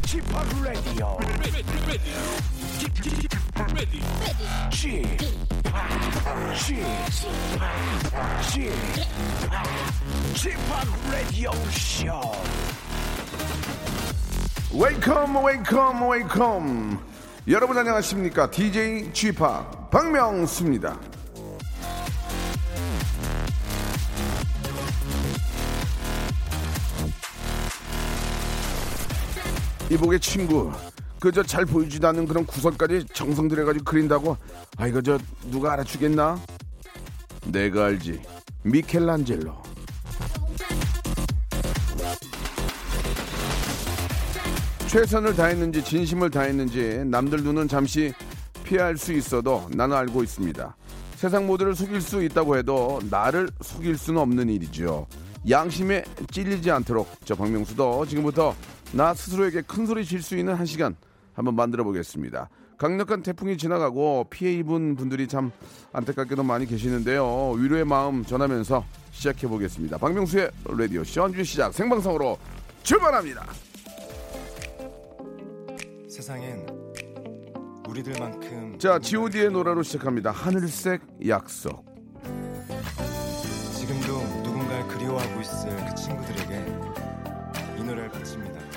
[0.00, 0.24] Chip,
[11.10, 12.32] Radio Show.
[14.72, 16.98] 웨이컴 웨이컴 웨이컴
[17.48, 20.98] 여러분 안녕하십니까 DJ g 파 박명수입니다
[29.92, 30.72] 이복의 친구.
[31.20, 34.38] 그저 잘 보이지도 않는 그런 구설까지 정성 들여가지고 그린다고
[34.78, 35.18] 아 이거 저
[35.50, 36.40] 누가 알아주겠나?
[37.48, 38.22] 내가 알지.
[38.62, 39.54] 미켈란젤로.
[44.88, 48.14] 최선을 다했는지 진심을 다했는지 남들 눈은 잠시
[48.64, 50.74] 피할 수 있어도 나는 알고 있습니다.
[51.16, 55.06] 세상 모두를 속일 수 있다고 해도 나를 속일 수는 없는 일이죠.
[55.48, 57.08] 양심에 찔리지 않도록.
[57.24, 58.54] 저 박명수도 지금부터
[58.92, 60.94] 나 스스로에게 큰 소리 칠수 있는 한 시간
[61.34, 62.50] 한번 만들어 보겠습니다.
[62.76, 65.50] 강력한 태풍이 지나가고 피해 입은 분들이 참
[65.92, 67.52] 안타깝게도 많이 계시는데요.
[67.52, 69.98] 위로의 마음 전하면서 시작해 보겠습니다.
[69.98, 72.38] 박명수의 라디오 시원주 시작 생방송으로
[72.82, 73.46] 출발합니다.
[76.08, 76.66] 세상엔
[77.88, 80.30] 우리들만큼 자, G.O.D의 노래로 시작합니다.
[80.30, 81.84] 하늘색 약속.
[83.78, 86.66] 지금도 누군가를 그리워하고 있을 그 친구들에게
[87.78, 88.71] 이 노래를 바칩니다.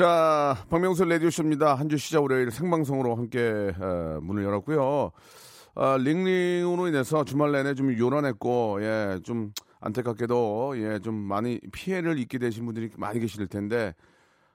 [0.00, 1.74] 자, 박명수 라디오쇼입니다.
[1.74, 5.10] 한 주 시작 월요일 생방송으로 함께 어, 문을 열었고요.
[5.74, 12.38] 아, 링링으로 인해서 주말 내내 좀 요란했고, 예, 좀 안타깝게도, 예, 좀 많이 피해를 입게
[12.38, 13.94] 되신 분들이 많이 계실 텐데,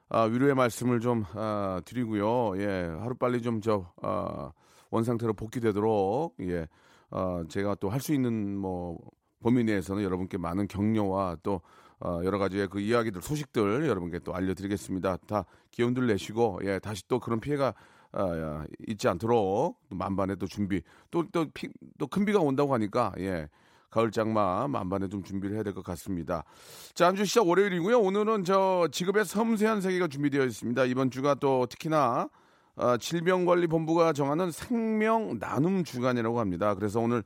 [0.08, 2.58] 아, 위로의 말씀을 좀 아, 드리고요.
[2.60, 4.50] 예, 하루빨리 좀 저 아,
[4.90, 6.66] 원상태로 복귀되도록 예,
[7.10, 8.98] 아, 제가 또 할 수 있는 뭐
[9.40, 11.60] 범위 내에서는 여러분께 많은 격려와 또
[12.00, 15.16] 어, 여러 가지의 그 이야기들 소식들 여러분께 또 알려드리겠습니다.
[15.26, 17.74] 다 기운들 내시고 예, 다시 또 그런 피해가
[18.12, 23.48] 아, 야, 있지 않도록 또 만반의 또 준비 또또또큰 비가 온다고 하니까 예.
[23.90, 26.44] 가을 장마 만반에 좀 준비를 해야 될 것 같습니다.
[26.92, 27.98] 자, 한 주 시작 월요일이고요.
[27.98, 30.84] 오늘은 저 직업의 섬세한 세계가 준비되어 있습니다.
[30.86, 32.28] 이번 주가 또 특히나
[32.74, 36.74] 아, 질병관리본부가 정하는 생명 나눔 주간이라고 합니다.
[36.74, 37.22] 그래서 오늘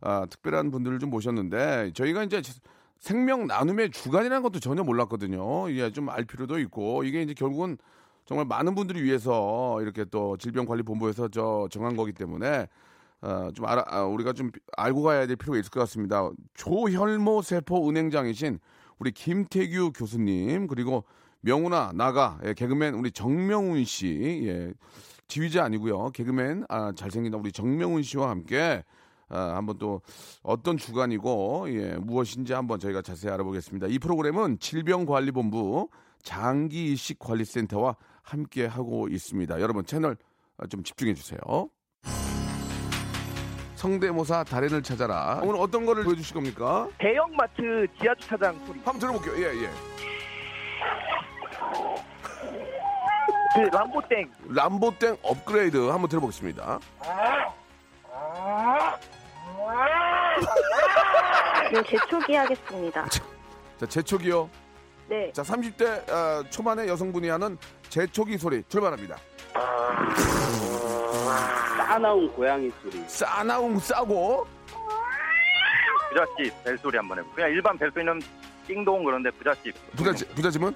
[0.00, 2.42] 아, 특별한 분들을 좀 모셨는데 저희가 이제
[2.98, 5.70] 생명 나눔의 주간이라는 것도 전혀 몰랐거든요.
[5.72, 7.78] 예, 좀 알 필요도 있고 이게 이제 결국은
[8.26, 12.66] 정말 많은 분들을 위해서 이렇게 또 질병관리본부에서 저 정한 거기 때문에
[13.20, 16.30] 어, 좀 알아, 아, 우리가 좀 알고 가야 될 필요가 있을 것 같습니다.
[16.54, 18.58] 조혈모 세포 은행장이신
[18.98, 21.04] 우리 김태규 교수님 그리고
[21.40, 24.72] 명훈아 나가 예, 개그맨 우리 정명훈 씨 예,
[25.28, 28.82] 지휘자 아니고요 개그맨 아, 잘생긴 우리 정명훈 씨와 함께
[29.30, 30.00] 아, 한번 또
[30.42, 33.86] 어떤 주간이고 예, 무엇인지 한번 저희가 자세히 알아보겠습니다.
[33.88, 35.88] 이 프로그램은 질병관리본부
[36.22, 39.60] 장기이식관리센터와 함께 하고 있습니다.
[39.60, 40.16] 여러분 채널
[40.58, 41.38] 아, 좀 집중해 주세요.
[43.76, 45.40] 성대모사 달인을 찾아라.
[45.44, 46.88] 오늘 어떤 거를 보여주실 겁니까?
[46.98, 48.80] 대형마트 지하주차장 소리.
[48.80, 49.34] 한번 들어볼게요.
[49.36, 49.70] 예, 예.
[53.54, 54.30] 그 람보땡.
[54.48, 56.80] 람보땡 업그레이드 한번 들어보겠습니다.
[61.72, 63.06] 네, 재초기 하겠습니다.
[63.08, 64.48] 자, 재촉이요.
[65.08, 65.32] 네.
[65.32, 67.56] 자, 30대 어, 초반의 여성분이 하는
[67.88, 69.16] 재촉이 소리 출발합니다.
[71.76, 73.02] 싸나운 고양이 소리.
[73.08, 74.46] 싸나웅 싸고
[76.10, 77.30] 부잣집 벨소리 한번 해보.
[77.32, 78.20] 그냥 일반 벨소리는
[78.68, 79.74] 띵동 그런데 부잣집.
[79.96, 80.74] 부잣집, 부잣집은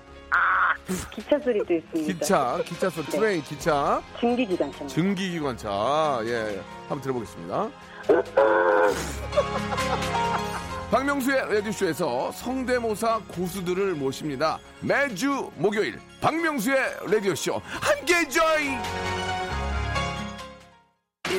[1.11, 2.13] 기차 소리도 있습니다.
[2.13, 3.11] 기차, 기차 소리, 네.
[3.13, 4.87] train, 기차, 증기기관차.
[4.87, 6.21] 증기기관차.
[6.25, 7.71] 예, 한번 들어보겠습니다.
[10.91, 14.59] 박명수의 라디오쇼에서 성대모사 고수들을 모십니다.
[14.81, 16.77] 매주 목요일 박명수의
[17.11, 19.22] 라디오쇼 함께 join!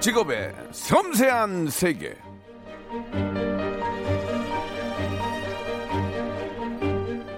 [0.00, 2.16] 직업의 섬세한 세계.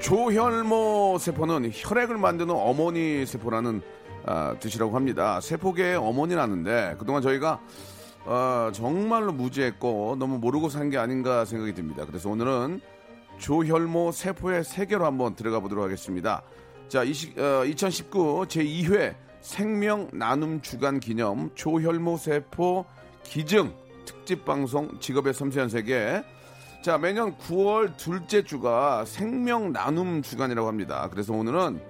[0.01, 3.83] 조혈모 세포는 혈액을 만드는 어머니 세포라는
[4.25, 5.41] 아, 뜻이라고 합니다.
[5.41, 7.61] 세포계의 어머니라는데 그동안 저희가
[8.25, 12.05] 어, 정말로 무지했고 너무 모르고 산 게 아닌가 생각이 듭니다.
[12.07, 12.81] 그래서 오늘은
[13.39, 16.43] 조혈모 세포의 세계로 한번 들어가 보도록 하겠습니다.
[16.89, 22.87] 자, 20, 어, 2019 제2회 생명 나눔 주간 기념 조혈모 세포
[23.25, 23.75] 기증
[24.05, 26.23] 특집 방송 직업의 섬세한 세계.
[26.81, 31.09] 자, 매년 9월 둘째 주가 생명 나눔 주간이라고 합니다.
[31.11, 31.81] 그래서 오늘은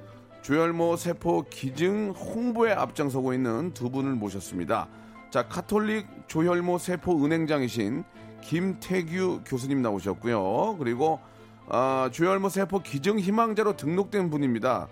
[0.41, 4.89] 조혈모 세포 기증 홍보에 앞장서고 있는 두 분을 모셨습니다.
[5.31, 8.05] 자, 카톨릭 조혈모 세포 은행장이신
[8.41, 10.77] 김태규 교수님 나오셨고요.
[10.79, 11.21] 그리고
[11.69, 14.89] 아, 조혈모 세포 기증 희망자로 등록된 분입니다.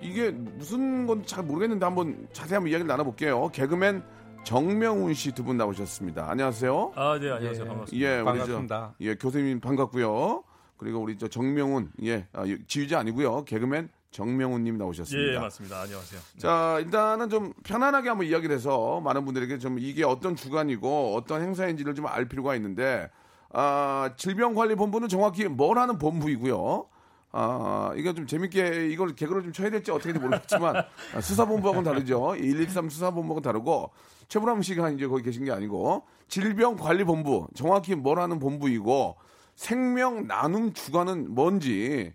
[0.00, 3.48] 이게 무슨 건지 잘 모르겠는데 한번 자세히 한번 이야기를 나눠볼게요.
[3.52, 4.02] 개그맨
[4.44, 6.30] 정명훈 씨 두 분 나오셨습니다.
[6.30, 6.92] 안녕하세요.
[6.94, 7.64] 아, 네, 안녕하세요.
[7.64, 7.68] 예.
[7.68, 8.06] 반갑습니다.
[8.06, 8.94] 예, 우리 반갑습니다.
[8.98, 10.44] 저, 예, 교수님 반갑고요.
[10.76, 13.44] 그리고 우리 저 정명훈, 예, 아, 지휘자 아니고요.
[13.44, 15.34] 개그맨 정명훈님 나오셨습니다.
[15.34, 15.80] 예, 맞습니다.
[15.82, 16.20] 안녕하세요.
[16.38, 21.94] 자, 일단은 좀 편안하게 한번 이야기를 해서 많은 분들에게 좀 이게 어떤 주간이고 어떤 행사인지를
[21.94, 23.10] 좀 알 필요가 있는데,
[23.52, 26.86] 아, 질병관리본부는 정확히 뭘 하는 본부이고요.
[27.30, 30.76] 아, 이거 좀 재밌게 이걸 개그로 좀 쳐야 될지 어떻게 될지 모르겠지만
[31.14, 32.32] 아, 수사본부하고는 다르죠.
[32.32, 33.90] 113 수사본부하고는 다르고
[34.28, 39.16] 최불암 씨가 이제 거기 계신 게 아니고 질병관리본부 정확히 뭘 하는 본부이고
[39.54, 42.14] 생명 나눔 주간은 뭔지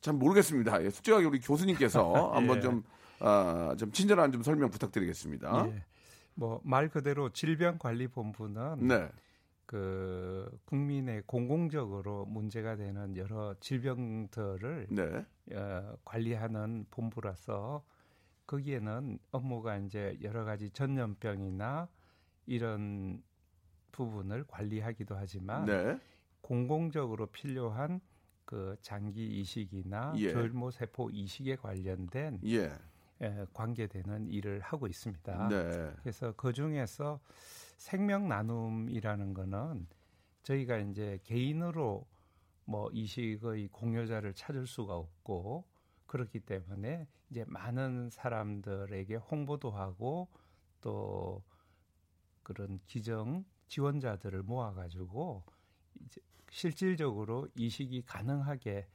[0.00, 0.84] 잘 모르겠습니다.
[0.84, 2.60] 예, 솔직하게 우리 교수님께서 한번 예.
[2.60, 2.84] 좀,
[3.20, 5.66] 아, 좀 친절한 좀 설명 부탁드리겠습니다.
[5.68, 5.82] 예.
[6.34, 9.08] 뭐말 그대로 질병관리본부는 네.
[9.66, 15.26] 그 국민의 공공적으로 문제가 되는 여러 질병들을 네.
[15.56, 17.84] 어, 관리하는 본부라서
[18.46, 21.88] 거기에는 업무가 이제 여러 가지 전염병이나
[22.46, 23.22] 이런
[23.90, 26.00] 부분을 관리하기도 하지만 네.
[26.40, 28.00] 공공적으로 필요한
[28.44, 30.30] 그 장기 이식이나 예.
[30.30, 32.70] 조혈모 세포 이식에 관련된 예.
[33.20, 35.48] 에, 관계되는 일을 하고 있습니다.
[35.48, 35.92] 네.
[36.02, 37.20] 그래서 그 중에서
[37.78, 39.86] 생명 나눔이라는 거는
[40.42, 42.06] 저희가 이제 개인으로
[42.64, 45.64] 뭐 이식의 공여자를 찾을 수가 없고
[46.06, 50.28] 그렇기 때문에 이제 많은 사람들에게 홍보도 하고
[50.80, 51.42] 또
[52.42, 55.42] 그런 기정 지원자들을 모아가지고
[56.04, 56.20] 이제
[56.50, 58.86] 실질적으로 이식이 가능하게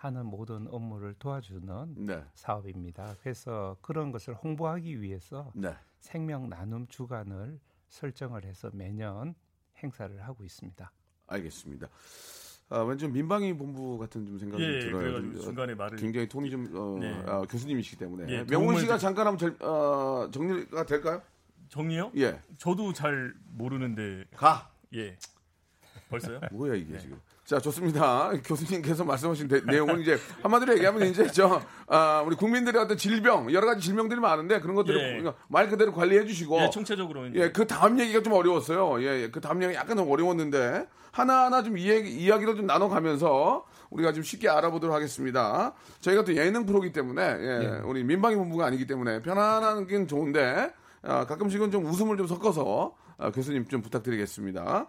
[0.00, 2.24] 하는 모든 업무를 도와주는 네.
[2.34, 3.16] 사업입니다.
[3.22, 5.74] 그래서 그런 것을 홍보하기 위해서 네.
[5.98, 7.60] 생명 나눔 주간을
[7.90, 9.34] 설정을 해서 매년
[9.82, 10.90] 행사를 하고 있습니다.
[11.26, 11.86] 알겠습니다.
[12.70, 15.20] 아, 왠지 좀 민방위 본부 같은 좀 생각이 예, 들어요.
[15.20, 17.12] 좀, 어, 중간에 말을 굉장히 톤이 좀 어, 네.
[17.26, 21.20] 아, 교수님이시기 때문에 예, 명훈 씨가 좀- 잠깐 한번 절- 어, 정리가 될까요?
[21.68, 22.12] 정리요?
[22.16, 24.70] 예, 저도 잘 모르는데 가.
[24.94, 25.18] 예.
[26.08, 26.40] 벌써요?
[26.52, 26.98] 뭐야 이게 네.
[27.00, 27.20] 지금?
[27.50, 28.30] 자 좋습니다.
[28.44, 33.66] 교수님께서 말씀하신 대- 내용은 이제 한마디로 얘기하면 이제 저 아, 우리 국민들의 어떤 질병 여러
[33.66, 35.32] 가지 질병들이 많은데 그런 것들을 예.
[35.48, 39.02] 말 그대로 관리해 주시고 예, 총체적으로 이제 예, 그 다음 얘기가 좀 어려웠어요.
[39.02, 44.12] 예, 예, 그 다음 얘기 약간 좀 어려웠는데 하나하나 좀 이야기, 이야기를 좀 나눠가면서 우리가
[44.12, 45.74] 좀 쉽게 알아보도록 하겠습니다.
[46.02, 50.72] 저희가 또 예능 프로기 때문에 예, 우리 민방위 본부가 아니기 때문에 편안한 게 좋은데
[51.02, 54.86] 아, 가끔씩은 좀 웃음을 좀 섞어서 아, 교수님 좀 부탁드리겠습니다.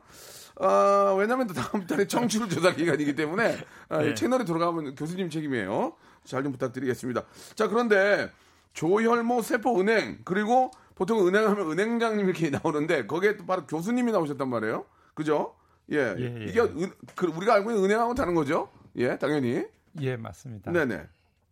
[0.63, 3.57] 아, 왜냐하면 또 다음 달에 청취율 조사 기간이기 때문에
[3.89, 4.13] 아, 이 네.
[4.13, 5.93] 채널에 돌아가면 교수님 책임이에요.
[6.23, 7.23] 잘 좀 부탁드리겠습니다.
[7.55, 8.29] 자, 그런데
[8.73, 14.47] 조혈모 세포 은행 그리고 보통 은행 하면 은행장님 이렇게 나오는데 거기에 또 바로 교수님이 나오셨단
[14.47, 14.85] 말이에요.
[15.15, 15.55] 그죠?
[15.91, 16.45] 예, 예, 예.
[16.45, 18.69] 이게 은- 그 우리가 알고 있는 은행하고는 다른 거죠?
[18.97, 19.65] 예, 당연히.
[19.99, 20.71] 예, 맞습니다.
[20.71, 21.05] 네네.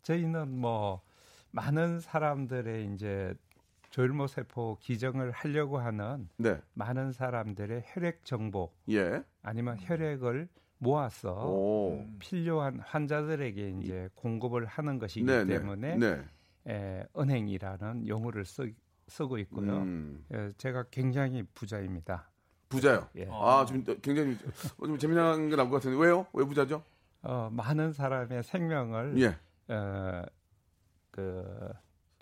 [0.04, 1.02] 저희는 뭐
[1.52, 3.34] 많은 사람들의 이제
[3.90, 9.24] 조혈모 세포 기정을 하려고 하는 네, 많은 사람들의 혈액 정보 예.
[9.42, 15.46] 아니면 혈액을 모아서 오, 필요한 환자들에게 이제 공급을 하는 것이기 네네.
[15.60, 16.24] 때문에 네.
[16.68, 18.72] 에, 은행이라는 용어를 쓰,
[19.08, 19.78] 쓰고 있고요.
[19.80, 22.30] 음, 에, 제가 굉장히 부자입니다.
[22.70, 23.10] 부자요.
[23.18, 23.28] 예.
[23.32, 24.38] 아, 좀 굉장히
[24.78, 26.28] 좀 재미난 게 나올 것 같은데 왜요?
[26.34, 26.84] 왜 부자죠?
[27.24, 29.74] 어, 많은 사람의 생명을 예.
[29.74, 30.24] 어,
[31.12, 31.74] 그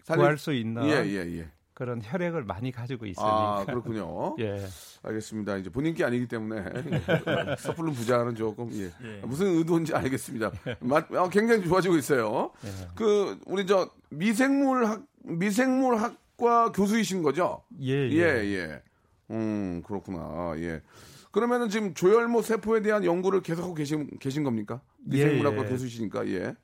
[0.04, 1.48] 살리- 구할 수 있는 예, 예, 예.
[1.78, 3.60] 그런 혈액을 많이 가지고 있으니까.
[3.60, 4.36] 아, 그렇군요.
[4.42, 4.66] 예.
[5.04, 5.58] 알겠습니다.
[5.58, 6.64] 이제 본인 게 아니기 때문에
[7.60, 8.86] 섣불른 부자는 조금 예.
[8.86, 9.22] 예.
[9.24, 10.52] 무슨 의도인지 알겠습니다.
[10.80, 12.50] 맛, 아, 굉장히 좋아지고 있어요.
[12.66, 12.70] 예.
[12.96, 17.62] 그 우리 저 미생물학 미생물학과 교수이신 거죠?
[17.80, 18.82] 예, 예, 예.
[19.30, 20.54] 음, 그렇구나.
[20.58, 20.82] 예.
[21.30, 24.82] 그러면은 지금 조혈모 세포에 대한 연구를 계속하고 계신 계신 겁니까?
[25.06, 25.70] 미생물학과 예, 예.
[25.70, 26.56] 교수이시니까 예.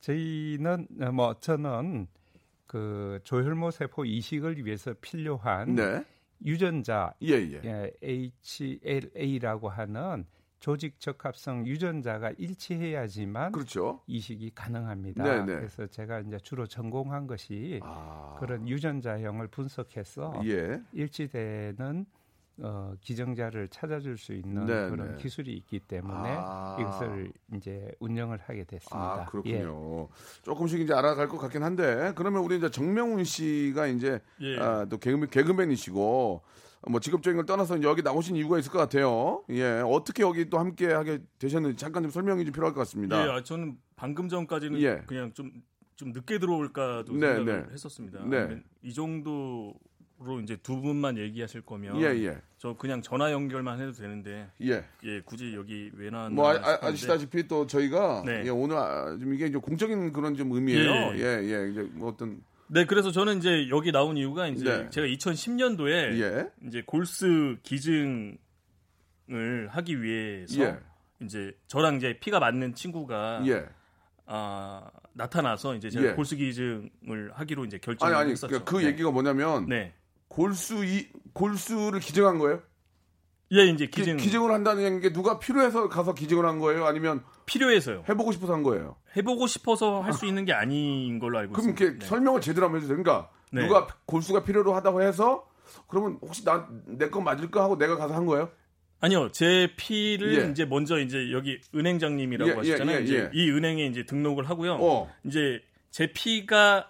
[0.00, 2.08] 저희는 어, 뭐 저는
[2.70, 6.04] 그 조혈모 세포 이식을 위해서 필요한 네.
[6.44, 7.60] 유전자 예, 예.
[7.64, 8.30] 예,
[8.80, 10.24] HLA라고 하는
[10.60, 14.02] 조직 적합성 유전자가 일치해야지만 그렇죠.
[14.06, 15.24] 이식이 가능합니다.
[15.24, 15.56] 네, 네.
[15.56, 18.36] 그래서 제가 이제 주로 전공한 것이 아.
[18.38, 20.80] 그런 유전자형을 분석해서 예.
[20.92, 22.06] 일치되는
[22.62, 25.22] 어, 기증자를 찾아줄 수 있는 네, 그런 네.
[25.22, 26.76] 기술이 있기 때문에 아.
[26.78, 28.96] 이것을 이제 운영을 하게 됐습니다.
[28.96, 30.08] 아, 그렇군요.
[30.08, 30.42] 예.
[30.42, 34.58] 조금씩 이제 알아갈 것 같긴 한데 그러면 우리 이제 정명훈 씨가 이제 예.
[34.58, 36.42] 아, 또 개그맨, 개그맨이시고
[36.88, 39.44] 뭐 직업적인 걸 떠나서 여기 나오신 이유가 있을 것 같아요.
[39.50, 43.22] 예, 어떻게 여기 또 함께 하게 되셨는지 잠깐 좀 설명이 좀 필요할 것 같습니다.
[43.22, 45.02] 예, 아, 저는 방금 전까지는 예.
[45.06, 45.50] 그냥 좀,
[45.96, 47.72] 좀 늦게 들어올까도 네, 생각을 네.
[47.72, 48.24] 했었습니다.
[48.24, 48.62] 네.
[48.82, 49.74] 이 정도
[50.22, 54.84] 로 이제 두 분만 얘기하실 거면 예, 예, 저 그냥 전화 연결만 해도 되는데 예.
[55.02, 58.42] 예, 굳이 여기 왜 나왔나 뭐 아, 아, 싶었는데 아시다시피 또 저희가 네.
[58.44, 61.14] 예, 오늘 아, 좀 이게 좀 공적인 그런 좀 의미예요.
[61.14, 61.16] 예.
[61.16, 64.90] 예, 예, 이제 뭐 어떤 네, 그래서 저는 이제 여기 나온 이유가 이제 네.
[64.90, 68.36] 제가 2010년도에 예, 이제 골스 기증을
[69.70, 70.78] 하기 위해서 예,
[71.22, 73.66] 이제 저랑 이제 피가 맞는 친구가 예.
[74.26, 74.82] 아,
[75.14, 76.12] 나타나서 이제 제가 예.
[76.12, 78.58] 골스 기증을 하기로 이제 아니 결정을 아니 했었죠.
[78.58, 78.88] 그, 그 네.
[78.88, 79.94] 얘기가 뭐냐면 네.
[80.30, 82.62] 골수 이 골수를 기증한 거예요?
[83.52, 86.86] 예, 이제 기, 기증 기 증을 한다는 게 누가 필요해서 가서 기증을 한 거예요?
[86.86, 88.04] 아니면 필요해서요.
[88.08, 88.94] 해보고 싶어서 한 거예요?
[89.16, 91.84] 해보고 싶어서 할 수 있는 게 아닌 걸로 알고 그럼 있습니다.
[91.84, 92.06] 이렇게 네.
[92.06, 92.96] 설명을 제대로 한번 해주세요.
[93.02, 93.62] 그러니까 네.
[93.66, 95.48] 누가 골수가 필요로 하다고 해서
[95.88, 98.50] 그러면 혹시 나 내 거 맞을까 하고 내가 가서 한 거예요?
[99.00, 100.50] 아니요, 제 피를 예.
[100.50, 103.00] 이제 먼저 이제 여기 은행장님이라고 예, 하셨잖아요.
[103.00, 103.30] 예, 예, 예.
[103.32, 104.74] 이 은행에 이제 등록을 하고요.
[104.78, 105.60] 어, 이제
[105.90, 106.89] 제 피가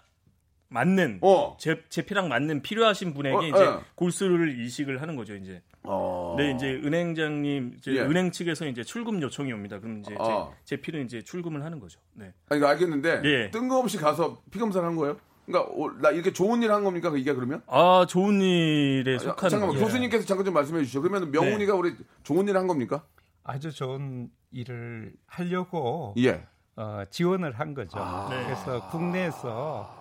[0.71, 3.79] 맞는 어, 제, 제 피랑 맞는 필요하신 분에게 어, 이제 예.
[3.97, 5.63] 골수를 이식을 하는 거죠, 이제.
[5.83, 6.37] 어.
[6.39, 8.01] 네, 이제 은행장님, 이제 예.
[8.01, 9.81] 은행 측에서 이제 출금 요청이 옵니다.
[9.81, 10.55] 그럼 이제 어.
[10.65, 12.01] 제, 제 피를 이제 출금을 하는 거죠.
[12.15, 12.33] 네.
[12.49, 13.51] 아니 이거 알겠는데 예.
[13.51, 15.19] 뜬금없이 가서 피 검사를 한 거예요?
[15.47, 17.63] 그러니까 오, 나 이렇게 좋은 일 한 겁니까 이게 그러면?
[17.67, 19.85] 아, 좋은 일에 아, 속하는 잠깐만 거죠.
[19.87, 21.03] 교수님께서 잠깐 좀 말씀해 주시죠.
[21.03, 23.03] 그러면 명훈이가 우리 좋은 일 한 겁니까?
[23.43, 26.47] 아주 좋은 일을 하려고 예.
[26.77, 27.99] 어, 지원을 한 거죠.
[27.99, 28.29] 아.
[28.31, 28.45] 네.
[28.45, 29.99] 그래서 국내에서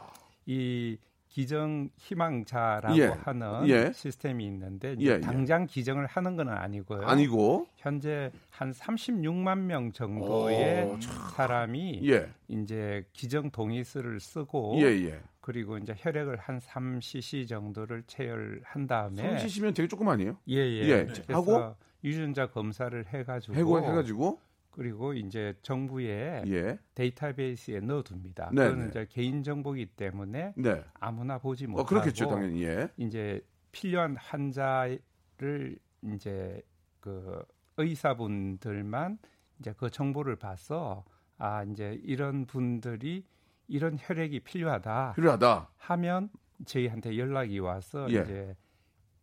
[0.50, 3.06] 이 기정 희망자라고 예.
[3.06, 3.92] 하는 예.
[3.94, 5.20] 시스템이 있는데 예, 예.
[5.20, 7.04] 당장 기정을 하는 건 아니고요.
[7.06, 10.98] 아니고 현재 한 36만 명 정도의 오,
[11.36, 12.30] 사람이 예.
[12.48, 15.20] 이제 기정 동의서를 쓰고 예, 예.
[15.40, 20.36] 그리고 이제 혈액을 한 3cc 정도를 체열한 다음에 성시시면 되게 조금 아니에요?
[20.50, 21.08] 예, 예.
[21.28, 21.76] 하고?
[22.04, 24.40] 유전자 검사를 해가지고 해고 해가지고
[24.72, 26.80] 그리고 이제 정부에 예.
[26.96, 28.52] 데이터베이스에 넣어둡니다.
[28.54, 28.90] 네, 그거는 네.
[28.90, 30.84] 이제 개인 정보기 때문에 네.
[31.00, 32.88] 아무나 보지 못하고 어 그렇겠죠 당연히 예.
[32.98, 35.78] 이제 필요한 환자를
[36.14, 36.62] 이제
[37.00, 37.44] 그
[37.78, 39.18] 의사분들만
[39.60, 41.04] 이제 그 정보를 봐서
[41.38, 43.26] 아 이제 이런 분들이
[43.68, 45.70] 이런 혈액이 필요하다 필요하다.
[45.78, 46.30] 하면
[46.66, 48.22] 저희한테 연락이 와서 예.
[48.22, 48.56] 이제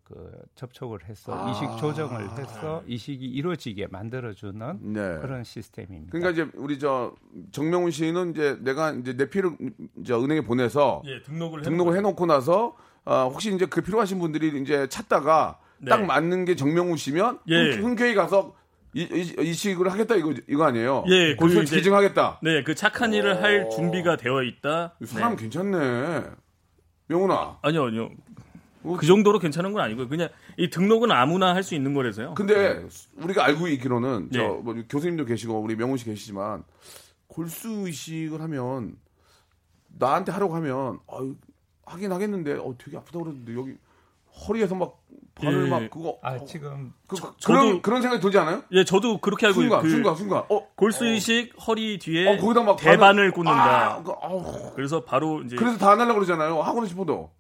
[0.07, 1.51] 그 접촉을 해서 아.
[1.51, 5.19] 이식 조정을 해서 이식이 이루어지게 만들어주는 네.
[5.21, 6.13] 그런 시스템입니다.
[6.13, 7.13] 그러니까 이제 우리 저
[7.51, 9.51] 정명훈 씨는 이제 내가 이제 내 피를
[9.99, 14.87] 이제 은행에 보내서 예, 등록을 등록을 해놓고 나서 아, 혹시 이제 그 필요하신 분들이 이제
[14.89, 15.91] 찾다가 네.
[15.91, 17.73] 딱 맞는 게 정명훈 씨면 예.
[17.73, 18.55] 흔- 흔쾌히 가서
[18.95, 21.05] 이, 이, 이 식을 하겠다 이거 이거 아니에요?
[21.09, 22.39] 예, 그 기증하겠다.
[22.45, 24.95] 네, 그 착한 일을 할 준비가 되어 있다.
[25.05, 25.43] 사람 네.
[25.43, 26.23] 괜찮네.
[27.09, 27.59] 명훈아.
[27.63, 28.11] 아니요, 아니요.
[28.87, 30.09] 뭐- 그 정도로 괜찮은 건 아니고요.
[30.09, 32.35] 그냥 이 등록은 아무나 할 수 있는 거라서요.
[32.35, 32.85] 근데
[33.17, 34.39] 우리가 알고 있기로는 네.
[34.39, 36.63] 저뭐 교수님도 계시고 우리 명훈 씨 계시지만
[37.29, 38.97] 골수 이식을 하면
[39.99, 41.35] 나한테 하라고 하면 아유,
[41.87, 43.75] 하긴 하겠는데 어 되게 아프다고 그러는데 여기
[44.49, 44.99] 허리에서 막
[45.35, 45.71] 발을 예.
[45.71, 48.63] 막 그거 아 지금 그, 저- 그런 저도- 그런 생각이 들지 않아요?
[48.73, 52.63] 예, 저도 그렇게 알고 순간 그 순간 순간 어 골수 이식 허리 뒤에 어, 거기다
[52.63, 53.95] 막 대반을 꽂는다.
[53.97, 54.13] 아, 그.
[54.75, 56.61] 그래서 바로 이제 그래서 다 안 하려고 그러잖아요.
[56.63, 57.31] 하고는 싶어도.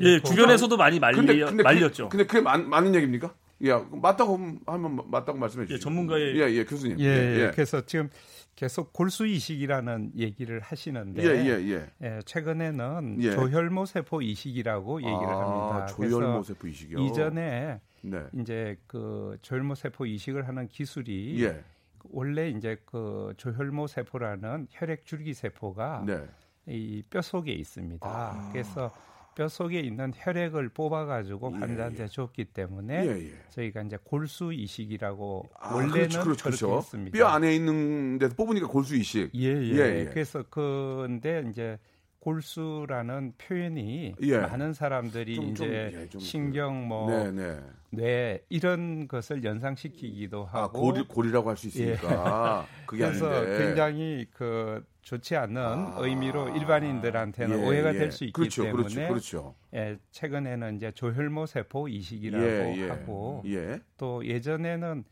[0.00, 2.08] 예, 주변에서도 많이 말리, 근데 근데 말렸죠.
[2.08, 3.34] 그, 근데 그게 맞, 맞는 얘기입니까?
[3.62, 5.74] 예, 맞다고 하면 맞다고 말씀해 주시죠.
[5.74, 6.98] 예, 전문가의 예, 예, 교수님.
[7.00, 8.10] 예, 예, 그래서 지금
[8.56, 11.90] 계속 골수 이식이라는 얘기를 하시는데 예, 예, 예.
[12.02, 13.32] 예, 최근에는 예.
[13.32, 15.86] 조혈모 세포 이식이라고 얘기를 아, 합니다.
[15.86, 16.98] 조혈모 세포 이식이요.
[17.00, 18.22] 이전에 네.
[18.40, 21.62] 이제 그 조혈모 세포 이식을 하는 기술이 예.
[22.10, 26.22] 원래 이제 그 조혈모 세포라는 혈액 줄기 세포가 네.
[26.66, 28.06] 이뼈 속에 있습니다.
[28.08, 28.50] 아.
[28.52, 28.92] 그래서
[29.34, 33.32] 뼈 속에 있는 혈액을 뽑아가지고 예, 환자한테 줬기 때문에 예, 예.
[33.50, 37.10] 저희가 이제 골수 이식이라고 아, 원래는 그렇죠, 그렇죠, 그렇죠.
[37.12, 39.30] 뼈 안에 있는 데서 뽑으니까 골수 이식.
[39.34, 39.76] 예, 예.
[39.76, 40.04] 예, 예.
[40.12, 41.78] 그래서 근데 이제
[42.24, 44.38] 골수라는 표현이 예.
[44.38, 47.60] 많은 사람들이 좀, 좀, 이제 예, 좀 신경 뭐 네, 네.
[47.90, 52.66] 뇌 이런 것을 연상시키기도 아, 하고 골, 골이라고 할 수 있으니까.
[52.86, 53.58] 그게 그래서 아닌데.
[53.58, 55.94] 굉장히 그 좋지 않은 아.
[55.98, 57.98] 의미로 일반인들한테는 예, 오해가 예.
[57.98, 59.54] 될수 있기 그렇죠, 때문에 그렇죠, 그렇죠.
[59.74, 62.88] 예, 최근에는 이제 조혈모 세포 이식이라고 예, 예.
[62.88, 63.80] 하고 예.
[63.98, 65.04] 또 예전에는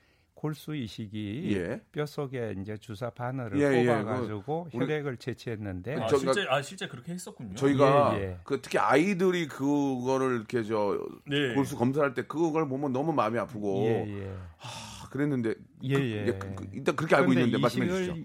[0.42, 1.80] 골수 이식이 예.
[1.92, 6.46] 뼈 속에 이제 주사 바늘을 예, 예, 뽑아가지고 그 우리- 혈액을 채취했는데 아, 저희가- 실제
[6.50, 7.54] 아 실제 그렇게 했었군요.
[7.54, 8.38] 저희가 예, 예.
[8.42, 11.54] 그 특히 아이들이 그거를 이렇게 저 네.
[11.54, 14.36] 골수 검사할 때 그걸 보면 너무 마음이 아프고 예, 예.
[14.58, 16.26] 아, 그랬는데 예, 그, 예.
[16.26, 18.16] 예, 그- 그- 일단 그렇게 알고 있는데 말씀해 이식을- 주시죠.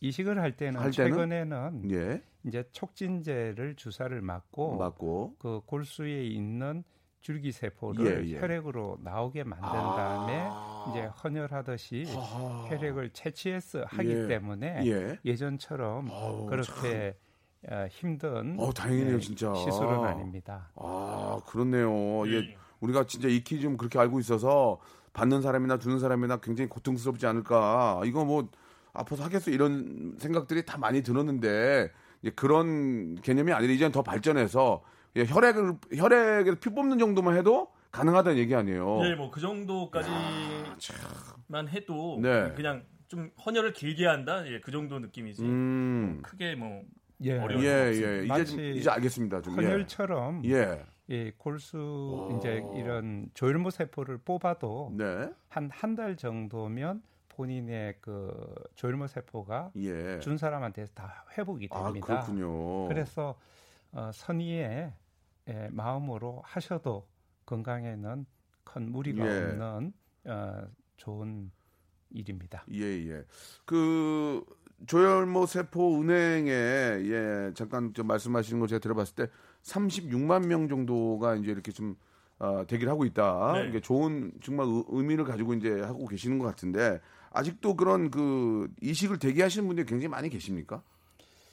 [0.00, 1.10] 이식을 할 때는, 할 때는?
[1.10, 6.82] 최근에는 예, 이제 촉진제를 주사를 맞고 맞고 그 골수에 있는
[7.20, 8.40] 줄기 세포를 예, 예.
[8.40, 10.48] 혈액으로 나오게 만든 다음에
[10.90, 12.04] 이제 헌혈하듯이
[12.68, 14.26] 혈액을 채취해서 하기 예.
[14.28, 15.18] 때문에 예.
[15.24, 17.16] 예전처럼 아우, 그렇게
[17.68, 19.52] 어, 힘든 어, 다행이네요, 예, 진짜.
[19.54, 20.70] 시술은 아닙니다.
[20.76, 22.26] 아 그렇네요.
[22.28, 22.34] 예.
[22.34, 24.78] 예, 우리가 진짜 익히 좀 그렇게 알고 있어서
[25.12, 28.00] 받는 사람이나 주는 사람이나 굉장히 고통스럽지 않을까.
[28.04, 28.48] 이거 뭐
[28.92, 31.90] 아파서 하겠어 이런 생각들이 다 많이 들었는데
[32.22, 34.82] 이제 그런 개념이 아니라 이제는 더 발전해서
[35.18, 39.00] 예, 혈액을 혈액에서 피 뽑는 정도만 해도 가능하다는 얘기 아니에요.
[39.04, 40.18] 예, 뭐그 정도까지만
[41.68, 42.52] 해도 네.
[42.54, 44.46] 그냥 좀 헌혈을 길게 한다.
[44.46, 45.42] 예, 그 정도 느낌이지.
[45.42, 46.20] 음.
[46.22, 46.82] 크게 뭐
[47.22, 47.92] 예, 어려운 예, 건 예.
[47.92, 49.42] 이제 마치 좀, 이제 알겠습니다.
[49.42, 49.54] 좀.
[49.54, 50.50] 헌혈처럼 예.
[50.50, 50.86] 예.
[51.10, 51.78] 예, 골수
[52.30, 52.36] 오.
[52.36, 55.30] 이제 이런 조혈모 세포를 뽑아도 네.
[55.48, 60.18] 한한 달 정도면 본인의 그 조혈모 세포가 예.
[60.20, 62.06] 준 사람한테 다 회복이 아, 됩니다.
[62.06, 62.88] 그렇군요.
[62.88, 63.36] 그래서
[63.92, 64.92] 어, 선의의 예,
[65.70, 67.06] 마음으로 하셔도
[67.46, 68.26] 건강에는
[68.64, 69.44] 큰 무리가 예.
[69.44, 69.92] 없는
[70.26, 71.50] 어, 좋은
[72.10, 72.64] 일입니다.
[72.72, 73.24] 예, 예.
[73.64, 74.44] 그
[74.86, 79.26] 조혈모 세포 은행에 예, 잠깐 좀 말씀하시는 거 제가 들어봤을 때
[79.62, 81.96] 36만 명 정도가 이제 이렇게 좀
[82.38, 83.52] 어, 대기를 하고 있다.
[83.54, 83.68] 네.
[83.68, 87.00] 이게 좋은 정말 의- 의미를 가지고 이제 하고 계시는 것 같은데
[87.30, 90.82] 아직도 그런 그 이식을 대기하시는 분들이 굉장히 많이 계십니까?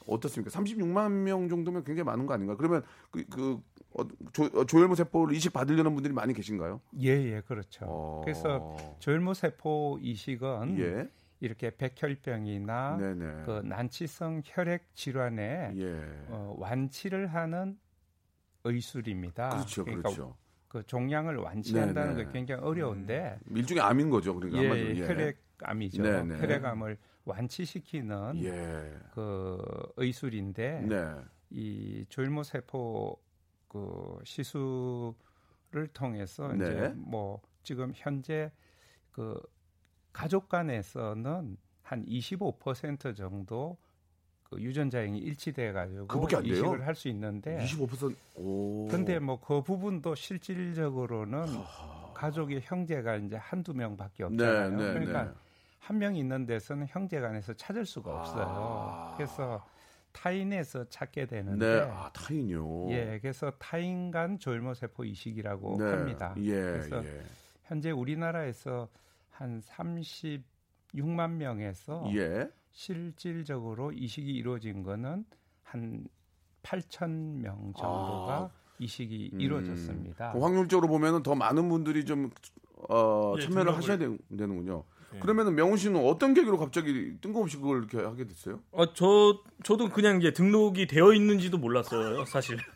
[0.07, 0.51] 어떻습니까?
[0.57, 2.55] 36만 명 정도면 굉장히 많은 거 아닌가?
[2.55, 3.59] 그러면 그, 그
[3.97, 6.81] 어, 조, 어, 조혈모 세포를 이식 받으려는 분들이 많이 계신가요?
[7.01, 7.85] 예, 예, 그렇죠.
[7.88, 8.21] 어.
[8.24, 11.09] 그래서 조혈모 세포 이식은 예,
[11.39, 17.77] 이렇게 백혈병이나 네네, 그 난치성 혈액 질환에 예, 어, 완치를 하는
[18.63, 19.50] 의술입니다.
[19.50, 20.35] 그렇죠, 그러니까 그렇죠.
[20.68, 22.18] 그 종양을 완치한다는.
[22.18, 24.35] 게 굉장히 어려운데 일종의 암인 거죠.
[24.35, 25.07] 그러니까 예, 한마디로, 예.
[25.07, 26.03] 혈액암이죠.
[26.03, 28.94] 혈액암을 완치시키는 예.
[29.14, 29.61] 그
[29.98, 31.16] 의술인데 네.
[31.50, 33.20] 이 조혈모 세포
[33.68, 36.66] 그 시술을 통해서 네.
[36.66, 38.51] 이제 뭐 지금 현재
[39.11, 39.40] 그
[40.14, 43.77] 가족 간에서는 한 25% 정도
[44.44, 46.27] 그 유전자형이 일치돼 가지고?
[46.44, 48.88] 이식을 할 수 있는데 25% 오.
[48.90, 51.46] 근데 뭐 그 부분도 실질적으로는
[52.14, 54.77] 가족의 형제가 이제 한두 명밖에 네, 없잖아요.
[54.77, 55.31] 네, 그러니까 네.
[55.85, 58.45] 한명 있는 데서는 형제간에서 찾을 수가 없어요.
[58.48, 59.13] 아.
[59.15, 59.63] 그래서
[60.13, 61.27] 타인에서 찾게 네.
[61.27, 62.89] 되는데 아, 타인요.
[62.89, 65.85] 예, 그래서 타인간 조혈모 세포 이식이라고 네.
[65.85, 66.33] 합니다.
[66.37, 67.21] 예, 그래서 예.
[67.65, 68.89] 현재 우리나라에서
[69.29, 72.50] 한 36만 명에서 예.
[72.71, 75.24] 실질적으로 이식이 이루어진 거는
[75.61, 76.03] 한
[76.63, 77.09] 8천
[77.41, 78.50] 명 정도가 아.
[78.79, 79.39] 이식이 음.
[79.39, 80.31] 이루어졌습니다.
[80.31, 82.31] 그럼 확률적으로 보면은 더 많은 분들이 좀
[82.89, 84.83] 어, 예, 참여를 하셔야 되, 되는군요.
[85.16, 85.20] 예.
[85.20, 88.60] 그러면은 명훈 씨는 어떤 계기로 갑자기 뜬금없이 그걸 이렇게 하게 됐어요?
[88.72, 92.58] 어, 저 저도 그냥 이제 등록이 되어 있는지도 몰랐어요, 사실.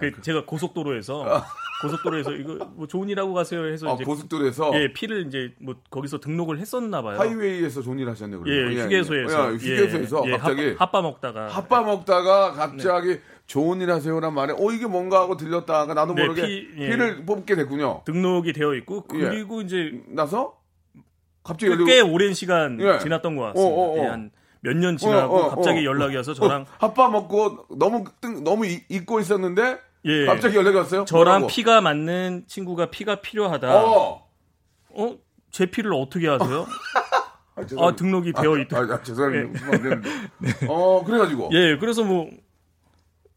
[0.00, 1.42] 그 제가 고속도로에서
[1.82, 6.20] 고속도로에서 이거 뭐 좋은 일하고 가세요 해서 아, 이제 고속도로에서 예, 피를 이제 뭐 거기서
[6.20, 7.18] 등록을 했었나 봐요.
[7.18, 8.84] 하이웨이에서 좋은 일 하셨네 예, 그러면.
[8.86, 14.32] 휴게소에서 예, 휴게소에서 예, 예, 갑자기 핫바, 핫바 먹다가 핫바 먹다가 갑자기 좋은 일 하세요란
[14.32, 16.88] 말에 어 이게 뭔가 하고 들렸다가 나도 네, 모르게 피- 예.
[16.88, 18.00] 피를 뽑게 됐군요.
[18.06, 19.18] 등록이 되어 있고 예.
[19.18, 20.59] 그리고 이제 나서
[21.42, 22.98] 갑자기 꽤 열리고 오랜 시간 예.
[22.98, 23.74] 지났던 것 같습니다.
[23.74, 23.96] 어, 어, 어.
[23.98, 25.84] 예, 한몇 년 지나고 어, 어, 갑자기 어.
[25.84, 31.04] 연락이 와서 저랑 핫바 먹고 너무 뜬, 너무 이- 잊고 있었는데 예, 갑자기 연락이 왔어요.
[31.04, 31.46] 저랑 뭐라고?
[31.48, 33.84] 피가 맞는 친구가 피가 필요하다.
[33.84, 34.26] 어.
[34.90, 35.16] 어?
[35.50, 36.66] 제 피를 어떻게 아세요?
[37.56, 37.94] 아, 아.
[37.96, 38.78] 등록이 되어 있다.
[38.78, 39.66] 아, 아, 죄송합니다.
[39.66, 40.08] 안 되는데.
[40.68, 41.50] 어, 그래가지고.
[41.52, 42.28] 예, 그래서 뭐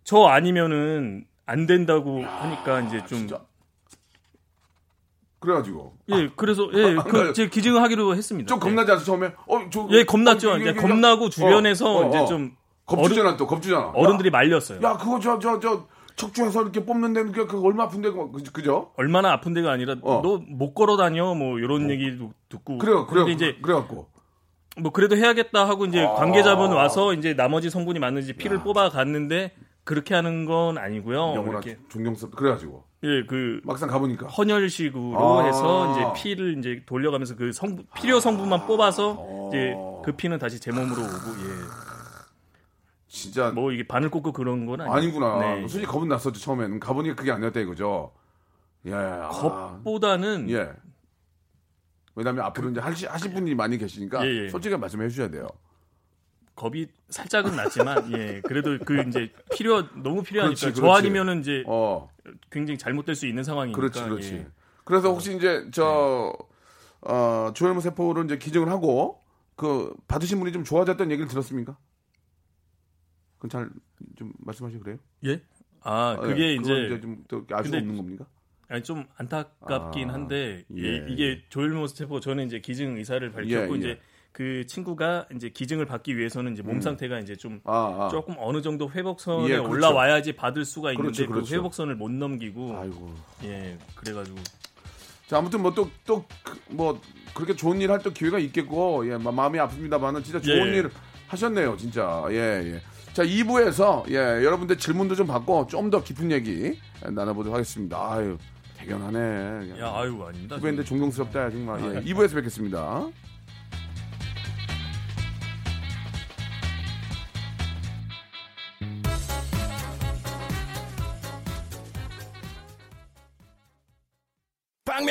[0.06, 3.39] 저 아니면은 안 된다고 하니까 이제 좀 진짜.
[5.44, 5.94] 그래가지고.
[6.14, 7.34] 예, 그래서 예, 안 그 가요.
[7.34, 8.48] 제 기증하기로 했습니다.
[8.48, 9.28] 좀 겁나지 않았어, 처음에?
[9.48, 9.88] 어, 저.
[9.92, 10.54] 예, 예, 겁났죠.
[10.54, 12.26] 어, 이제 겁나고 어, 주변에서 어, 이제 어.
[12.26, 13.92] 좀 겁주잖아, 또, 겁주잖아.
[13.94, 14.80] 어른들이 말렸어요.
[14.84, 18.44] 야, 야, 그거 저, 저, 저, 척추해서 이렇게 뽑는데, 그게 그거 얼마 아픈데, 그거, 그-
[18.52, 18.92] 그죠?
[18.98, 20.22] 얼마나 아픈 데가 아니라 어.
[20.24, 23.26] 너못 걸어 다녀 뭐 이런 얘기도 듣고 그래요, 그래요.
[23.26, 24.08] 근데 이제 그래갖고.
[24.80, 26.14] 뭐 그래도 해야겠다 하고 이제 아.
[26.14, 31.43] 관계자분 와서 이제 나머지 성분이 맞는지 피를 뽑아 갔는데 그렇게 하는 건 아니고요.
[31.48, 32.38] 이렇게 존경스럽다.
[32.38, 32.84] 그래가지고.
[33.04, 34.28] 예, 그 막상 가보니까.
[34.28, 35.46] 헌혈식으로 아.
[35.46, 39.50] 해서 이제 피를 이제 돌려가면서 그 성분 필요 성분만 뽑아서 어.
[39.50, 41.84] 이제 그 피는 다시 제 몸으로 오고
[43.08, 43.48] 진짜.
[43.48, 43.52] 예.
[43.52, 45.39] 뭐 이게 바늘 꽂고 그런 건 아니고 아니구나.
[45.39, 45.62] 네.
[45.62, 46.80] 솔직히 겁은 났었죠, 처음에는.
[46.80, 48.13] 가보니까 그게 아니었다 이거죠.
[48.86, 48.93] 예.
[48.93, 49.28] 아.
[49.30, 50.72] 겁보다는 예.
[52.15, 54.50] 왜냐하면 앞으로 이제 하시, 하실 분이 많이 계시니까 예, 예.
[54.50, 55.48] 솔직하게 말씀해 주셔야 돼요.
[56.56, 61.00] 겁이 살짝은 났지만 예 그래도 그 이제 필요 너무 필요하니까 그렇지, 저 그렇지.
[61.00, 62.10] 아니면은 이제 어,
[62.52, 64.34] 굉장히 잘못될 수 있는 상황이니까 그렇지, 그렇지.
[64.36, 64.48] 예.
[64.84, 66.34] 그래서 혹시 이제 저
[67.02, 69.20] 어, 조혈모 세포를 이제 기증을 하고
[69.56, 71.78] 그 받으신 분이 좀 좋아졌다는 얘기를 들었습니까?
[73.38, 73.70] 그건 잘
[74.18, 74.98] 좀 말씀하시 그래요?
[75.26, 75.42] 예?
[75.82, 78.26] 아 아, 그게 예, 그건 이제 좀알 수 근데 없는 겁니까?
[78.68, 83.32] 아니 좀 안타깝긴 아, 한데 예, 예, 이 게 조혈모 세포 저는 이제 기증 의사를
[83.32, 83.78] 밝혔고 예, 예.
[83.80, 84.00] 이제
[84.34, 86.82] 그 친구가 이제 기증을 받기 위해서는 이제 몸 음.
[86.82, 88.10] 상태가 이제 좀 아, 아.
[88.10, 89.69] 조금 어느 정도 회복선에 예, 그렇죠.
[89.69, 91.56] 올라와야지 받을 수가 있는데 그렇죠, 그 그렇죠.
[91.56, 93.13] 회복선을 못 넘기고 아이고.
[93.43, 94.38] 예 그래가지고
[95.28, 96.26] 자 아무튼 뭐 또 또
[96.69, 97.00] 뭐
[97.36, 100.78] 그렇게 좋은 일 할 또 기회가 있겠고 예 마- 마음이 아픕니다만은 진짜 좋은 예.
[100.78, 100.89] 일
[101.28, 102.36] 하셨네요 진짜 예
[102.74, 102.82] 예.
[103.13, 107.98] 자 2부에서 예 여러분들 질문도 좀 받고 좀 더 깊은 얘기 나눠보도록 하겠습니다.
[108.13, 108.38] 아유
[108.78, 109.80] 대견하네.
[109.80, 110.56] 야 아유 아닙니다.
[110.56, 111.82] 후배인데 존경스럽다 정말.
[111.93, 111.98] 예.
[111.98, 113.08] 아, 2부에서 뵙겠습니다.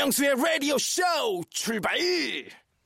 [0.02, 1.02] 박명수의 라디오 쇼
[1.48, 1.96] 출발!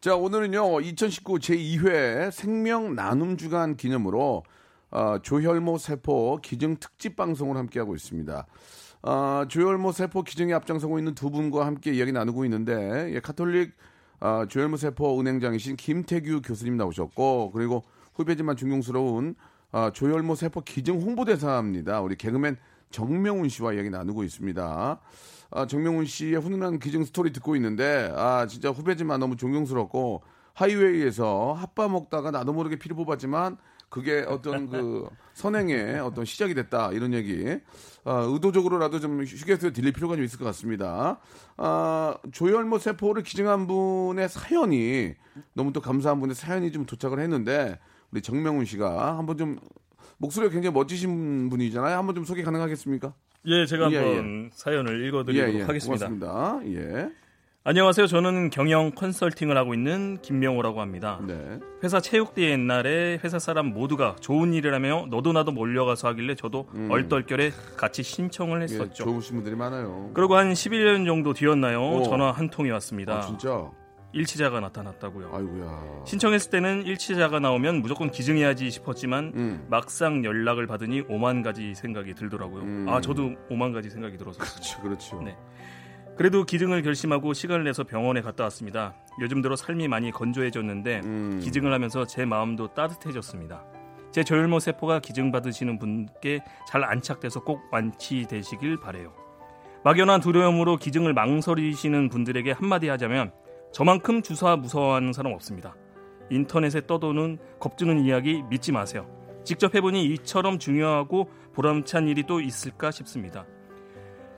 [0.02, 4.42] 자, 오늘은요, 2019 제2회 생명 나눔 주간 기념으로
[4.90, 8.46] 어, 조혈모 세포 기증 특집 방송을 함께하고 있습니다.
[9.02, 13.72] 어, 조혈모 세포 기증에 앞장서고 있는 두 분과 함께 이야기 나누고 있는데, 예, 카톨릭
[14.20, 19.36] 어, 조혈모 세포 은행장이신 김태규 교수님 나오셨고, 그리고 후배지만 존경스러운
[19.72, 22.02] 어, 조혈모 세포 기증 홍보대사입니다.
[22.02, 22.58] 우리 개그맨
[22.90, 25.00] 정명훈 씨와 이야기 나누고 있습니다.
[25.50, 30.22] 아, 정명훈 씨의 훈훈한 기증 스토리 듣고 있는데 아 진짜 후배지만 너무 존경스럽고
[30.54, 37.12] 하이웨이에서 핫바 먹다가 나도 모르게 피를 뽑았지만 그게 어떤 그 선행의 어떤 시작이 됐다 이런
[37.12, 37.58] 얘기
[38.04, 41.18] 아, 의도적으로라도 좀 휴게소에 들릴 필요가 좀 있을 것 같습니다.
[41.56, 45.14] 아, 조혈모 세포를 기증한 분의 사연이
[45.52, 47.78] 너무 또 감사한 분의 사연이 좀 도착을 했는데
[48.10, 49.58] 우리 정명훈 씨가 한번 좀
[50.18, 51.96] 목소리가 굉장히 멋지신 분이잖아요.
[51.96, 53.12] 한번 좀 소개 가능하겠습니까?
[53.48, 56.08] 예 제가 예, 한번 사연을 읽어드리도록 하겠습니다.
[56.08, 56.60] 고맙습니다.
[56.66, 57.08] 예.
[57.62, 58.06] 안녕하세요.
[58.06, 61.20] 저는 경영 컨설팅을 하고 있는 김명호라고 합니다.
[61.26, 61.58] 네.
[61.82, 66.88] 회사 체육대회 옛날에 회사 사람 모두가 좋은 일이라며 너도 나도 몰려가서 하길래 저도 음.
[66.90, 69.04] 얼떨결에 같이 신청을 예, 했었죠.
[69.04, 70.10] 좋으신 분들이 많아요.
[70.14, 71.80] 그리고 한 11년 정도 뒤였나요?
[71.82, 72.02] 어.
[72.04, 73.18] 전화 한 통이 왔습니다.
[73.18, 73.70] 아, 진짜?
[74.12, 75.30] 일치자가 나타났다고요.
[75.34, 76.04] 아이고야.
[76.06, 79.66] 신청했을 때는 일치자가 나오면 무조건 기증해야지 싶었지만 음.
[79.68, 82.62] 막상 연락을 받으니 오만 가지 생각이 들더라고요.
[82.62, 82.86] 음.
[82.88, 85.22] 아 저도 오만 가지 생각이 들어서 그렇죠, 그렇죠.
[85.22, 85.36] 네.
[86.16, 88.94] 그래도 기증을 결심하고 시간을 내서 병원에 갔다 왔습니다.
[89.20, 91.40] 요즘 들어 삶이 많이 건조해졌는데 음.
[91.42, 93.64] 기증을 하면서 제 마음도 따뜻해졌습니다.
[94.12, 99.12] 제 조혈모 세포가 기증 받으시는 분께 잘 안착돼서 꼭 완치되시길 바래요.
[99.84, 103.32] 막연한 두려움으로 기증을 망설이시는 분들에게 한마디 하자면
[103.76, 105.76] 저만큼 주사 무서워하는 사람 없습니다.
[106.30, 109.06] 인터넷에 떠도는 겁주는 이야기 믿지 마세요.
[109.44, 113.44] 직접 해보니 이처럼 중요하고 보람찬 일이 또 있을까 싶습니다.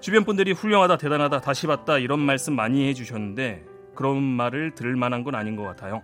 [0.00, 5.36] 주변 분들이 훌륭하다, 대단하다, 다시 봤다 이런 말씀 많이 해주셨는데 그런 말을 들을 만한 건
[5.36, 6.02] 아닌 것 같아요.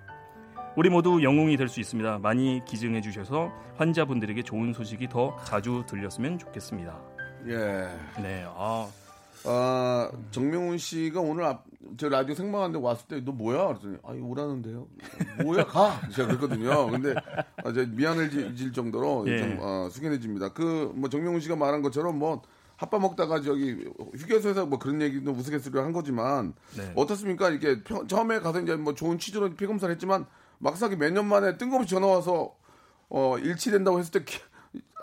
[0.77, 2.21] 우리 모두 영웅이 될 수 있습니다.
[2.21, 7.01] 많이 기증해 주셔서 환자분들에게 좋은 소식이 더 자주 들렸으면 좋겠습니다.
[7.49, 7.89] 예.
[8.23, 8.89] 네, 아,
[9.45, 11.65] 아, 정명훈 씨가 오늘 앞,
[11.97, 13.67] 저 라디오 생방하는데 왔을 때 너 뭐야?
[13.69, 14.87] 그랬더니 아니 오라는데요.
[15.43, 16.01] 뭐야 가.
[16.13, 16.91] 제가 그랬거든요.
[16.91, 17.15] 근데
[17.65, 19.39] 아, 제 미안해질 정도로 예.
[19.39, 20.53] 좀 어, 숙연해집니다.
[20.53, 22.43] 그 뭐 정명훈 씨가 말한 것처럼 뭐
[22.77, 23.85] 핫바 먹다가 저기
[24.17, 26.93] 휴게소에서 뭐 그런 얘기도 우스갯소리를 한 거지만 네.
[26.97, 27.51] 어떻습니까?
[27.51, 30.27] 이렇게 평- 처음에 가서 이제 뭐 좋은 취지로 피 검사를 했지만
[30.59, 32.55] 막상 몇 년 만에 뜬금없이 전화 와서
[33.09, 34.41] 어 일치된다고 했을 때 기-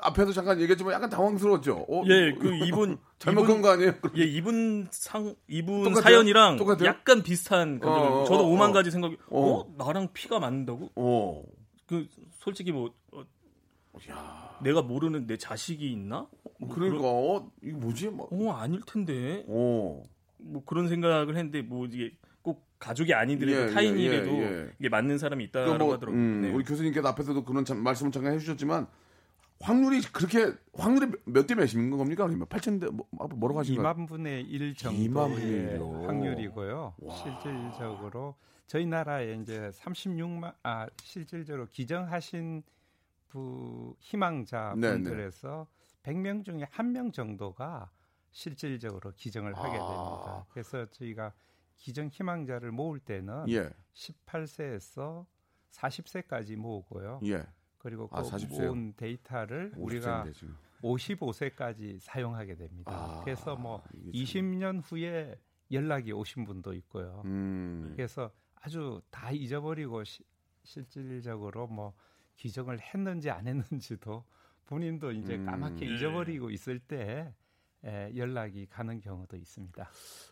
[0.02, 1.86] 앞에서 잠깐 얘기했지만 약간 당황스러웠죠.
[1.88, 3.94] 어, 예, 그 이분 잘못 이분- 간거 아니에요?
[4.18, 6.02] 예, 이분 상 이분 똑같아요?
[6.02, 6.86] 사연이랑 똑같아요?
[6.88, 8.74] 약간 비슷한 어, 어, 저도 어, 오만 어.
[8.74, 9.42] 가지 생각이 어.
[9.60, 9.74] 어.
[9.78, 10.90] 나랑 피가 맞는다고?
[10.96, 11.44] 어.
[11.88, 12.08] 그
[12.40, 13.24] 솔직히 뭐 어,
[14.10, 14.60] 야.
[14.64, 16.28] 내가 모르는 내 자식이 있나?
[16.60, 18.10] 뭐 그러니까 어, 이게 뭐지?
[18.10, 18.28] 막.
[18.32, 20.02] 어 아닐 텐데 어.
[20.38, 22.12] 뭐 그런 생각을 했는데 뭐 이게
[22.42, 24.70] 꼭 가족이 아니더라도 예, 타인이라도 예, 예.
[24.80, 26.20] 이게 맞는 사람이 있다라고 그러니까 뭐, 하더라고요.
[26.20, 26.52] 음, 네.
[26.52, 28.88] 우리 교수님께서 앞에서도 그런 참- 말씀을 잠깐 해주셨지만
[29.62, 32.26] 확률이 그렇게 확률이 몇 대 몇인 겁니까?
[32.26, 33.94] 아니면 8천 대 뭐, 아, 뭐라고 하신 거예요?
[33.94, 36.06] 2만 분의 1 2만 분의 정도의.
[36.08, 36.96] 확률이고요.
[37.00, 37.16] 와.
[37.16, 38.36] 실질적으로
[38.68, 42.64] 저희 나라에 이제 36만 아 실질적으로 기정하신
[43.28, 45.68] 부 희망자 네, 분들에서
[46.04, 47.90] 100명 중에 한명 정도가
[48.32, 49.88] 실질적으로 기정을 하게 아.
[49.88, 50.46] 됩니다.
[50.52, 51.34] 그래서 저희가
[51.78, 55.26] 기정 희망자를 모을 때는 예, 18세에서
[55.72, 57.20] 40세까지 모으고요.
[57.26, 57.44] 예.
[57.82, 58.68] 그리고 그 아, 40 세요?
[58.68, 60.56] 모은 데이터를 우리가 50세인데 지금.
[60.84, 62.92] 55세까지 사용하게 됩니다.
[62.92, 65.36] 아, 그래서 뭐 이게 참- 20년 후에
[65.72, 67.22] 연락이 오신 분도 있고요.
[67.26, 67.94] 음.
[67.96, 70.24] 그래서 아주 다 잊어버리고 시,
[70.64, 71.94] 실질적으로 뭐
[72.36, 74.24] 기증을 했는지 안 했는지도
[74.66, 75.46] 본인도 이제 음.
[75.46, 75.96] 까맣게 네.
[75.96, 77.34] 잊어버리고 있을 때
[77.84, 79.90] 에, 연락이 가는 경우도 있습니다.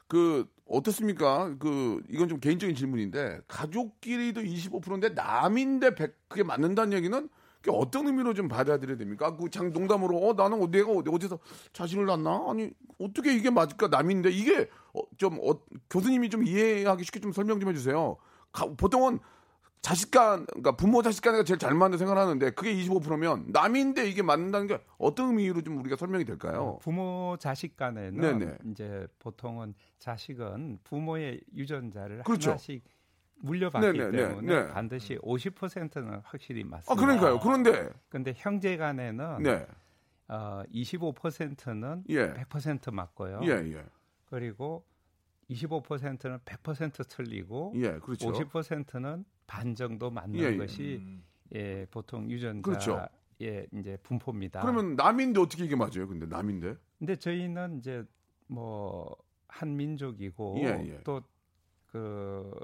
[0.08, 1.56] 그 어떻습니까?
[1.58, 7.28] 그 이건 좀 개인적인 질문인데 가족끼리도 25%인데 남인데 100 그게 맞는다는 얘기는
[7.62, 9.36] 그게 어떤 의미로 좀 받아들여야 됩니까?
[9.36, 11.40] 그장 농담으로 어 나는 어, 내가 어디 어디서
[11.74, 12.46] 자식을 낳나?
[12.50, 13.88] 아니 어떻게 이게 맞을까?
[13.88, 18.16] 남인데 이게 어, 좀 어, 교수님이 좀 이해하기 쉽게 좀 설명 좀 해주세요.
[18.52, 19.20] 가- 보통은
[19.82, 24.68] 자식 간 그러니까 부모 자식 간가 제일 잘 맞는 생각하는데 그게 25%면 남인데 이게 맞는다는
[24.68, 26.80] 게 어떤 의미로 좀 우리가 설명이 될까요?
[26.82, 28.58] 부모 자식 간에는 네네.
[28.72, 32.52] 이제 보통은 자식은 부모의 유전자를 그렇죠.
[32.52, 32.84] 하나씩
[33.42, 34.68] 물려받기 네네, 네, 때문에 네.
[34.70, 36.92] 반드시 50%는 확실히 맞습니다.
[36.92, 37.40] 아 그러니까요.
[37.40, 39.68] 그런데 근데 형제 간에는 네,
[40.28, 42.34] 어, 25%는 예.
[42.34, 43.42] 100% 맞고요.
[43.44, 43.86] 예, 예,
[44.26, 44.86] 그리고
[45.50, 48.32] 25%는 100% 틀리고 예, 그렇죠.
[48.32, 50.58] 50%는 반 정도 맞는 예, 예.
[50.58, 51.22] 것이
[51.56, 53.08] 예, 보통 유전자의 그렇죠.
[53.40, 54.62] 이제 분포입니다.
[54.62, 56.08] 그러면 남인데 어떻게 이게 맞아요?
[56.08, 56.76] 근데 남인데?
[57.00, 58.04] 근데 저희는 이제
[58.48, 59.16] 뭐
[59.50, 61.04] 한 민족이고 예, 예.
[61.04, 62.56] 또그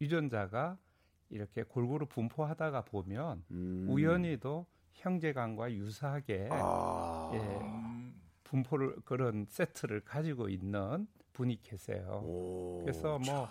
[0.00, 0.78] 유전자가
[1.28, 3.86] 이렇게 골고루 분포하다가 보면 음.
[3.88, 7.30] 우연히도 형제간과 유사하게 아.
[7.34, 8.12] 예,
[8.44, 12.22] 분포를 그런 세트를 가지고 있는 분이 계세요.
[12.24, 12.80] 오.
[12.82, 13.48] 그래서 뭐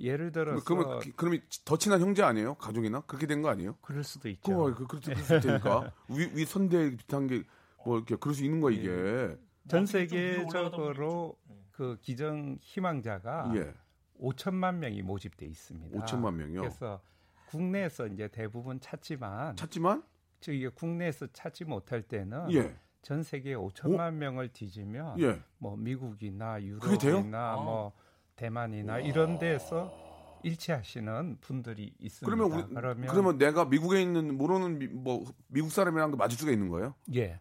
[0.00, 2.54] 예를 들어서 그러면 그- 그러면 더 친한 형제 아니에요?
[2.56, 3.76] 가족이나 그렇게 된 거 아니에요?
[3.80, 4.64] 그럴 수도 있죠.
[4.64, 7.44] 그, 그 그렇게 그럴 수 있다니까 위, 위 선대 비슷한 게
[7.86, 9.36] 뭐 이렇게 그럴 수 있는 거야 이게.
[9.68, 11.38] 전 나중에 좀 위로 올라가다 세계적으로
[11.70, 13.74] 그 기증 희망자가 예.
[14.20, 15.98] 5천만 명이 모집돼 있습니다.
[15.98, 16.60] 5천만 명이요?
[16.60, 17.00] 그래서
[17.46, 20.02] 국내에서 이제 대부분 찾지만 찾지만
[20.40, 22.74] 저기 국내에서 찾지 못할 때는 예.
[23.02, 25.40] 전 세계 5천만 명을 뒤지면 예.
[25.58, 26.62] 뭐 미국이나?
[26.62, 27.56] 유럽이나 아.
[27.56, 27.92] 뭐
[28.36, 29.92] 대만이나 이런 데서
[30.42, 32.26] 일치하시는 분들이 있습니다.
[32.26, 36.68] 그러면 우리 그러면 그러면 내가 미국에 있는 모르는 미, 뭐 미국 사람이랑도 맞을 수가 있는
[36.68, 36.94] 거예요?
[37.14, 37.40] 예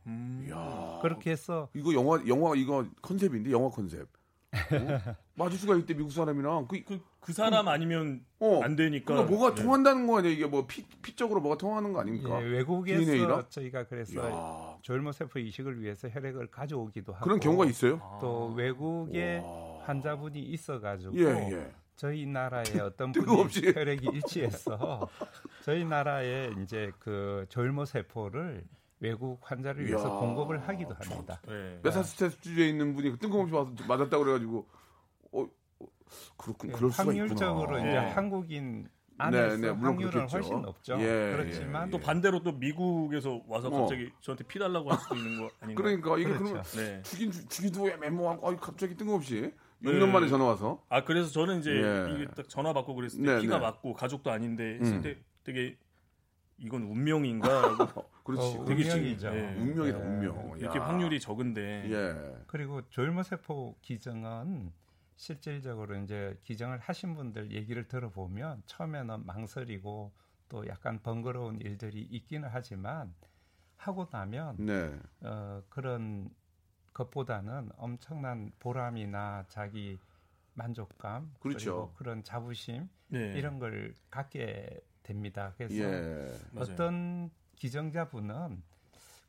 [1.01, 4.07] 그렇게 해서 이거 영화 영화 이거 컨셉인데 영화 컨셉.
[4.53, 5.15] 어?
[5.35, 9.13] 맞을 수가 있대 미국 사람이랑 그 그, 그 사람 아니면 어, 안 되니까.
[9.13, 9.63] 그러니까 뭐가 네.
[9.63, 12.41] 통한다는 거 아니야 이게 뭐 피, 피적으로 뭐가 통하는 거 아닙니까?
[12.41, 12.45] 예?
[12.47, 14.79] 외국에서 저희가 그래서.
[14.81, 17.99] 조혈모세포 이식을 위해서 혈액을 가져오기도 하고 그런 경우가 있어요?
[18.21, 19.41] 또 외국에
[19.85, 21.71] 환자분이 있어가지고 예, 예.
[21.95, 23.11] 저희 나라의 어떤.
[23.11, 25.07] 분이 혈액이 일치해서
[25.63, 28.63] 저희 나라에 이제 그 조혈모세포를
[29.03, 30.15] 외국 환자를 위해서 이야.
[30.15, 31.41] 공급을 하기도 합니다.
[31.45, 31.77] 네.
[31.83, 34.67] 메사스테스주에 있는 분이 뜬금없이 와서 맞았다 고 그래가지고
[35.33, 35.87] 어, 어
[36.37, 37.15] 그렇군 그럴 수가 있구나.
[37.15, 37.97] 예, 확률적으로 이제 네.
[37.97, 38.87] 한국인
[39.17, 40.37] 안에서 네, 물론 확률은 그렇겠죠.
[40.37, 40.97] 훨씬 높죠.
[41.01, 43.81] 예, 그렇지만 예, 또 반대로 또 미국에서 와서 어.
[43.81, 45.83] 갑자기 저한테 피 달라고 할 수도 있는 거 아닌가?
[45.83, 46.43] 그러니까 이게 그렇죠.
[46.45, 47.01] 그러면 네.
[47.49, 49.51] 죽인 애매모하고 아유, 갑자기 뜬금없이
[49.83, 52.13] 6년 만에 전화 와서 아 그래서 저는 이제 예.
[52.15, 53.61] 이게 딱 전화 받고 그랬을 때 네, 피가 네.
[53.61, 54.85] 맞고 가족도 아닌데 음.
[54.85, 55.77] 했을 때 되게
[56.57, 59.29] 이건 운명인가 하고 그렇지 어, 되게 운명이죠.
[59.31, 59.55] 지- 예.
[59.55, 60.03] 운명이다 예.
[60.03, 60.85] 운명 이렇게 야.
[60.87, 64.71] 확률이 적은데 예 그리고 조혈모세포 기증은
[65.15, 70.11] 실질적으로 이제 기증을 하신 분들 얘기를 들어보면 처음에는 망설이고
[70.49, 73.13] 또 약간 번거로운 일들이 있기는 하지만
[73.77, 76.29] 하고 나면 네 어, 그런
[76.93, 79.97] 것보다는 엄청난 보람이나 자기
[80.53, 81.71] 만족감 그렇죠.
[81.73, 83.33] 그리고 그런 자부심 네.
[83.37, 85.53] 이런 걸 갖게 됩니다.
[85.57, 86.33] 그래서 예.
[86.51, 86.73] 맞아요.
[86.73, 88.61] 어떤 기증자분은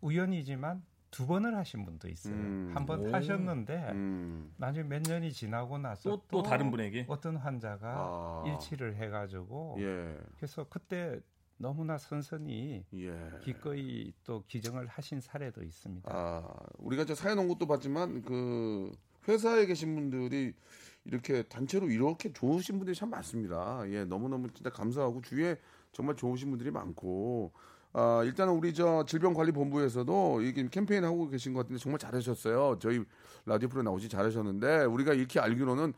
[0.00, 2.34] 우연이지만 두 번을 하신 분도 있어요.
[2.34, 2.72] 음.
[2.74, 3.12] 한번 오.
[3.12, 4.52] 하셨는데 음.
[4.56, 8.44] 나중에 몇 년이 지나고 나서 또, 또 다른 분에게 어떤 환자가 아.
[8.46, 10.18] 일치를 해가지고 예.
[10.36, 11.20] 그래서 그때
[11.56, 13.30] 너무나 선선히 예.
[13.42, 16.10] 기꺼이 또 기증을 하신 사례도 있습니다.
[16.12, 18.90] 아, 우리가 저 사연 온 것도 봤지만 그
[19.28, 20.52] 회사에 계신 분들이
[21.04, 23.82] 이렇게 단체로 이렇게 좋으신 분들이 참 많습니다.
[23.88, 25.56] 예, 너무너무 진짜 감사하고 주위에
[25.92, 27.52] 정말 좋으신 분들이 많고
[27.92, 32.78] 아, 일단은 우리 저 질병관리본부에서도 이게 캠페인 하고 계신 것 같은데 정말 잘하셨어요.
[32.80, 33.04] 저희
[33.46, 35.92] 라디오 프로 나오시 잘하셨는데 우리가 이렇게 알기로는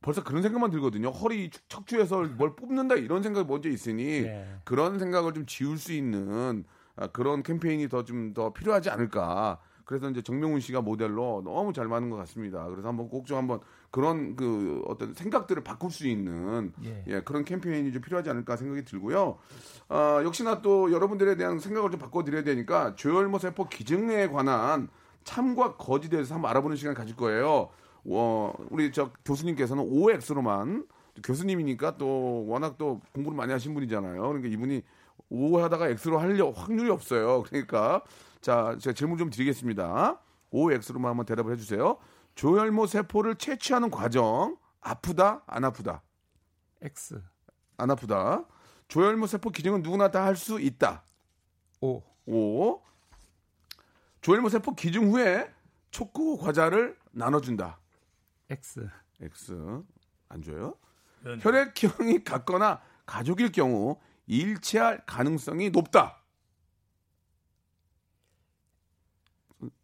[0.00, 1.10] 벌써 그런 생각만 들거든요.
[1.10, 4.56] 허리 축- 척추에서 뭘 뽑는다 이런 생각이 먼저 있으니 네.
[4.64, 6.64] 그런 생각을 좀 지울 수 있는
[6.96, 9.60] 아, 그런 캠페인이 더 좀더 필요하지 않을까.
[9.88, 12.62] 그래서 이제 정명훈 씨가 모델로 너무 잘 맞는 것 같습니다.
[12.68, 17.04] 그래서 한번 꼭 좀 한번 그런 그 어떤 생각들을 바꿀 수 있는 예.
[17.06, 19.38] 예, 그런 캠페인이 좀 필요하지 않을까 생각이 들고요.
[19.88, 24.88] 아, 역시나 또 여러분들에 대한 생각을 좀 바꿔드려야 되니까 조혈모 세포 기증에 관한
[25.24, 27.70] 참과 거짓에 대해서 한번 알아보는 시간 가질 거예요.
[28.04, 30.86] 어, 우리 저 교수님께서는 OX로만
[31.24, 34.20] 교수님이니까 또 워낙 또 공부를 많이 하신 분이잖아요.
[34.20, 34.82] 그러니까 이분이
[35.30, 37.42] O 하다가 X로 하려 확률이 없어요.
[37.44, 38.02] 그러니까
[38.40, 40.20] 자 제가 질문 좀 드리겠습니다.
[40.50, 41.98] OX로만 한번 대답을 해주세요.
[42.34, 46.02] 조혈모 세포를 채취하는 과정 아프다 안 아프다?
[46.82, 47.20] X.
[47.76, 48.44] 안 아프다.
[48.88, 51.02] 조혈모 세포 기증은 누구나 다 할 수 있다.
[51.80, 52.02] O.
[52.26, 52.82] O.
[54.20, 55.52] 조혈모 세포 기증 후에
[55.90, 57.78] 초코 과자를 나눠준다.
[58.50, 58.88] X.
[59.20, 59.82] X.
[60.28, 60.74] 안 줘요.
[61.22, 61.40] 면.
[61.42, 66.17] 혈액형이 같거나 가족일 경우 일치할 가능성이 높다.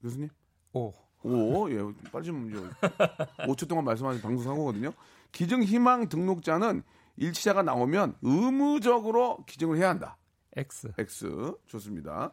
[0.02, 0.28] 교수님?
[0.72, 0.92] O.
[1.22, 1.78] 오, 예,
[2.12, 2.70] 빨리 좀, 좀
[3.48, 4.92] 5초 동안 말씀하신 방송 사고거든요.
[5.32, 6.82] 기증 희망 등록자는
[7.16, 10.18] 일치자가 나오면 의무적으로 기증을 해야 한다.
[10.56, 10.92] X.
[10.98, 12.32] X 좋습니다.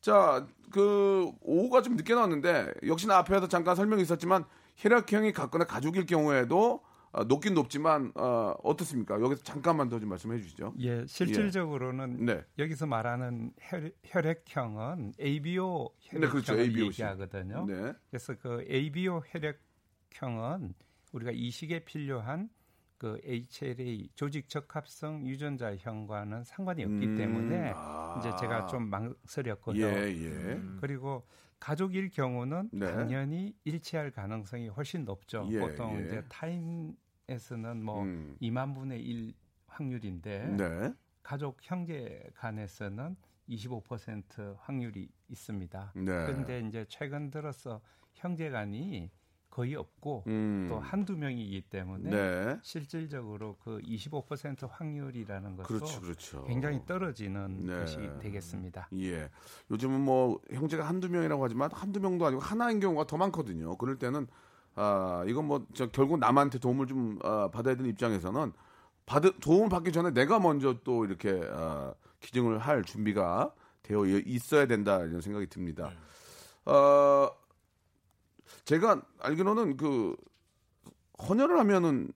[0.00, 4.44] 자, 그 O가 좀 늦게 나왔는데 역시나 앞에도 잠깐 설명이 있었지만
[4.76, 9.20] 혈액형이 같거나 가족일 경우에도 어, 높긴 높지만 어, 어떻습니까?
[9.20, 10.74] 여기서 잠깐만 더 좀 말씀해 주시죠.
[10.78, 12.44] 예, 실질적으로는 네.
[12.58, 16.52] 여기서 말하는 혈, 혈액형은 ABO 네, 그렇죠.
[16.52, 17.00] 혈액형을 ABO 식.
[17.02, 17.66] 얘기하거든요.
[17.66, 17.92] 네.
[18.10, 20.74] 그래서 그 ABO 혈액형은
[21.12, 22.48] 우리가 이식에 필요한
[22.96, 28.16] 그 HLA 조직 적합성 유전자 형과는 상관이 없기 음, 때문에 아.
[28.20, 29.84] 이제 제가 좀 망설였고요.
[29.84, 30.60] 예, 예.
[30.80, 31.26] 그리고
[31.60, 32.90] 가족일 경우는 네.
[32.90, 35.46] 당연히 일치할 가능성이 훨씬 높죠.
[35.50, 36.06] 예, 보통 예.
[36.06, 38.36] 이제 타인에서는 뭐 음.
[38.40, 39.34] 2만 분의 1
[39.66, 40.94] 확률인데 네.
[41.22, 43.14] 가족 형제 간에서는
[43.48, 45.92] 25% 확률이 있습니다.
[45.96, 46.04] 네.
[46.04, 47.80] 그런데 이제 최근 들어서
[48.14, 49.10] 형제 간이
[49.50, 50.66] 거의 없고 음.
[50.68, 52.58] 또 한두 명이기 때문에 네.
[52.62, 56.44] 실질적으로 그 25% 확률이라는 것도 그렇죠, 그렇죠.
[56.44, 57.80] 굉장히 떨어지는 네.
[57.80, 58.88] 것이 되겠습니다.
[58.94, 59.28] 예.
[59.70, 63.76] 요즘은 뭐 형제가 한두 명이라고 하지만 한두 명도 아니고 하나인 경우가 더 많거든요.
[63.76, 64.26] 그럴 때는
[64.76, 68.52] 아, 이건 뭐 저 결국 남한테 도움을 좀 아, 받아야 되는 입장에서는
[69.04, 74.98] 받 도움을 받기 전에 내가 먼저 또 이렇게 아, 기증을 할 준비가 되어 있어야 된다
[75.02, 75.90] 이런 생각이 듭니다.
[76.66, 77.28] 어,
[78.64, 80.16] 제가 알기로는 그
[81.28, 82.08] 헌혈을 하면은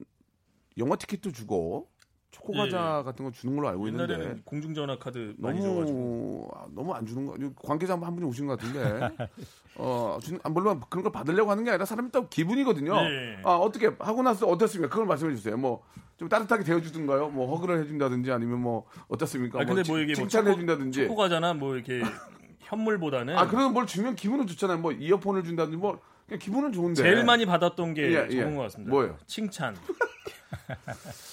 [0.79, 1.89] 영화 티켓도 주고
[2.31, 6.67] 초코 예, 과자 같은 거 주는 걸로 알고 있는데 옛날에는 공중전화 카드 많이 너무 아,
[6.75, 9.09] 너무 안 주는 거 관계자 한 분이 오신 것 같은데
[9.77, 12.95] 어 주는 아, 물론 그런 걸 받으려고 하는 게 아니라 사람이 또 기분이거든요.
[13.03, 13.39] 네.
[13.45, 14.91] 아 어떻게 하고 나서 어떻습니까?
[14.91, 15.57] 그걸 말씀해 주세요.
[15.57, 15.83] 뭐
[16.17, 17.29] 좀 따뜻하게 데워주든가요?
[17.31, 19.61] 뭐 허그를 해준다든지 아니면 뭐 어떻습니까?
[19.61, 21.01] 아 근데 치- 뭐 이게 뭐 칭찬해 초코- 준다든지.
[21.09, 22.03] 초코 과자나 뭐 이렇게
[22.61, 24.79] 현물보다는 아 그런 뭘 주면 기분은 좋잖아요.
[24.79, 27.03] 뭐 이어폰을 준다든지 뭐 기분은 좋은데.
[27.03, 28.43] 제일 많이 받았던 게 예, 예.
[28.43, 28.91] 좋은 것 같습니다.
[28.91, 29.19] 뭐예요?
[29.27, 29.77] 칭찬.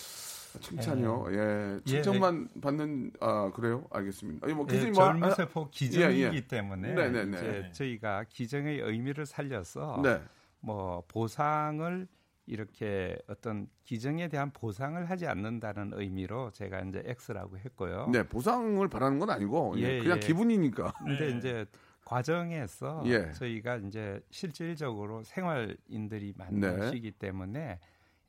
[0.60, 1.28] 칭찬이요.
[1.32, 3.86] 예, 칭찬만 받는 아 그래요?
[3.90, 4.46] 알겠습니다.
[4.46, 6.42] 아니 뭐 예, 교수님 뭐 아, 젊은세포 기증이기 예, 예.
[6.42, 7.38] 때문에 네네네.
[7.38, 10.22] 이제 저희가 기증의 의미를 살려서 네.
[10.60, 12.08] 뭐 보상을
[12.48, 18.10] 이렇게 어떤 기증에 대한 보상을 하지 않는다는 의미로 제가 이제 X라고 했고요.
[18.12, 20.20] 네, 보상을 바라는 건 아니고 예, 예, 그냥 예.
[20.20, 20.94] 기분이니까.
[21.06, 21.66] 근데 이제
[22.12, 23.32] 과정에서 예.
[23.32, 26.70] 저희가 이제 실질적으로 생활인들이 네.
[26.70, 27.80] 많으시기 때문에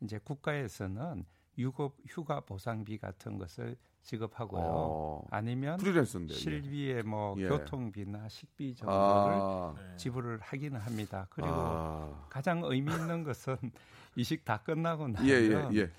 [0.01, 1.25] 이제 국가에서는
[1.59, 4.63] 유급 휴가 보상비 같은 것을 지급하고요.
[4.63, 6.33] 어, 아니면 프리랜서인데.
[6.33, 6.39] 예.
[6.39, 7.49] 실비의 뭐 예.
[7.49, 11.27] 교통비나 식비 정도를 아, 지불을 하기는 합니다.
[11.31, 12.27] 그리고 아.
[12.29, 13.57] 가장 의미 있는 것은
[14.15, 15.91] 이식 다 끝나고 나면 예, 예, 예.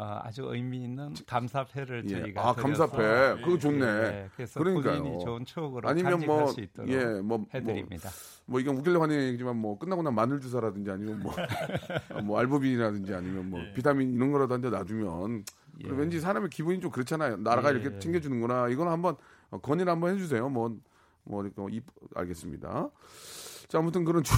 [0.00, 2.20] 어, 아주 의미 있는 감사패를 예.
[2.20, 3.42] 저희가 아, 드려서 감사패.
[3.42, 3.84] 그거 좋네.
[3.84, 5.02] 예, 그래서 그러니까요.
[5.02, 8.08] 본인이 좋은 추억으로 아니면 간직할 뭐, 수 있도록 예, 뭐, 뭐, 해드립니다.
[8.46, 11.34] 뭐 이건 웃기려고 하는 얘기지만 뭐 끝나고 나 마늘 주사라든지 아니면 뭐,
[12.24, 15.44] 뭐 알부빈이라든지 아니면 뭐 비타민 이런 거라도 한대 놔주면
[15.84, 15.88] 예.
[15.90, 17.38] 왠지 사람의 기분이 좀 그렇잖아요.
[17.38, 17.78] 나라가 예.
[17.80, 18.68] 이렇게 챙겨주는구나.
[18.68, 19.16] 이건 한번
[19.50, 20.48] 어, 건의를 한번 해주세요.
[20.48, 20.76] 뭐,
[21.24, 21.82] 뭐, 이렇게 뭐 이-
[22.14, 22.88] 알겠습니다.
[23.68, 24.32] 자, 아무튼 그런 주,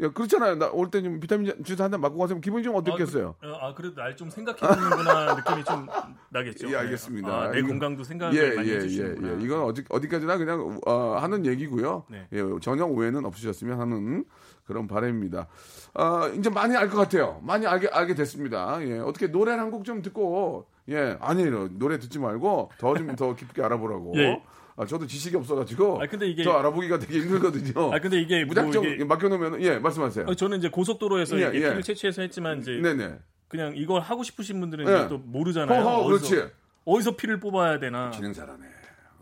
[0.00, 0.54] 야, 그렇잖아요.
[0.56, 3.34] 나 올 때 좀 비타민 주사 한대 맞고 가서 기분이 좀 어땠겠어요?
[3.40, 5.86] 아, 그, 아 그래도 날 좀 생각해주는구나 느낌이 좀
[6.30, 6.70] 나겠죠.
[6.70, 7.28] 예, 알겠습니다.
[7.28, 9.40] 아, 내 이거- 건강도 생각을 많이 예, 예, 해주시는구나.
[9.40, 9.44] 예.
[9.44, 12.04] 이건 어디, 어디까지나 그냥 어, 하는 얘기고요.
[12.08, 12.28] 네.
[12.32, 14.24] 예, 전혀 오해는 없으셨으면 하는
[14.64, 15.48] 그런 바람입니다.
[15.94, 17.40] 아, 이제 많이 알 것 같아요.
[17.42, 18.78] 많이 알게 알게 됐습니다.
[18.82, 21.68] 예, 어떻게 노래 한곡 좀 듣고 예, 아니에요.
[21.78, 24.12] 노래 듣지 말고 더 좀더 깊게 알아보라고.
[24.22, 24.40] 예.
[24.76, 27.92] 아, 저도 지식이 없어가지고 아, 근데 이게- 저 알아보기가 되게 힘들거든요.
[27.92, 30.26] 아 근데 이게 뭐 무작정 이게- 맡겨놓으면 예, 말씀하세요.
[30.28, 31.50] 아, 저는 이제 고속도로에서 예, 예.
[31.52, 33.18] 피를 채취해서 했지만 이제 네네.
[33.48, 35.08] 그냥 이걸 하고 싶으신 분들은 예.
[35.08, 35.78] 또 모르잖아요.
[35.82, 36.52] 허허, 어디서, 그렇지.
[36.86, 38.10] 어디서 피를 뽑아야 되나.
[38.10, 38.66] 진행 잘하네.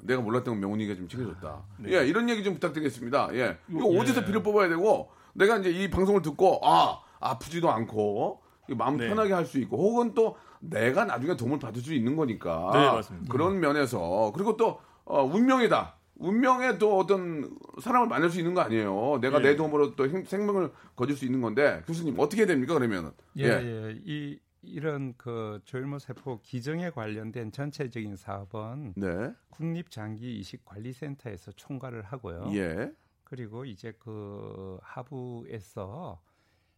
[0.03, 1.63] 내가 몰랐던 건 명훈이가 좀 챙겨줬다.
[1.79, 1.93] 네.
[1.99, 3.31] 예, 이런 얘기 좀 부탁드리겠습니다.
[3.35, 3.99] 예, 이거 예.
[3.99, 8.41] 어디서 피를 뽑아야 되고, 내가 이제 이 방송을 듣고, 아, 아프지도 않고,
[8.71, 9.09] 이 마음 네.
[9.09, 12.71] 편하게 할 수 있고, 혹은 또 내가 나중에 도움을 받을 수 있는 거니까.
[12.73, 13.31] 네, 맞습니다.
[13.31, 14.81] 그런 면에서, 그리고 또,
[15.11, 15.97] 어, 운명이다.
[16.17, 19.19] 운명에 또 어떤 사람을 만날 수 있는 거 아니에요.
[19.21, 19.43] 내가 예.
[19.43, 23.11] 내 도움으로 또 생- 생명을 거둘 수 있는 건데, 교수님, 어떻게 됩니까, 그러면은?
[23.39, 23.99] 예, 예.
[24.05, 29.33] 이 이런 그 조혈모 세포 기증에 관련된 전체적인 사업은 네.
[29.49, 32.51] 국립 장기 이식 관리 센터에서 총괄을 하고요.
[32.53, 32.93] 예.
[33.25, 36.21] 그리고 이제 그 하부에서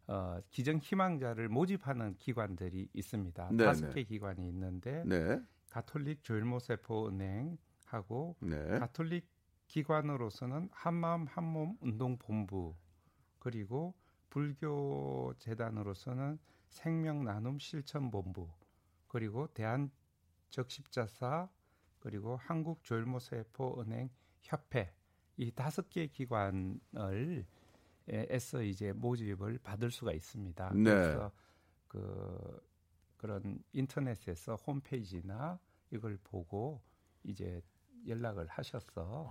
[0.07, 3.49] 어, 기증 희망자를 모집하는 기관들이 있습니다.
[3.53, 3.95] 네, 다섯 네.
[3.95, 5.41] 개 기관이 있는데 네.
[5.71, 7.57] 가톨릭 조일모세포 은행
[7.93, 8.79] 하고 네.
[8.79, 9.27] 가톨릭
[9.67, 12.75] 기관으로서는 한마음 한몸 운동 본부
[13.39, 13.95] 그리고
[14.31, 16.39] 불교 재단으로서는
[16.69, 18.49] 생명 나눔 실천 본부
[19.09, 19.91] 그리고 대한
[20.51, 21.49] 적십자사
[22.01, 24.95] 그리고 한국 조일모세포 은행 협회
[25.37, 27.47] 이 다섯 개 기관을
[28.09, 30.73] 에서 이제 모집을 받을 수가 있습니다.
[30.75, 30.83] 네.
[30.83, 31.33] 그래서
[31.87, 32.61] 그
[33.17, 35.61] 그런 인터넷에서 홈페이지나
[35.93, 36.83] 이걸 보고
[37.23, 37.63] 이제
[38.07, 39.27] 연락을 하셔서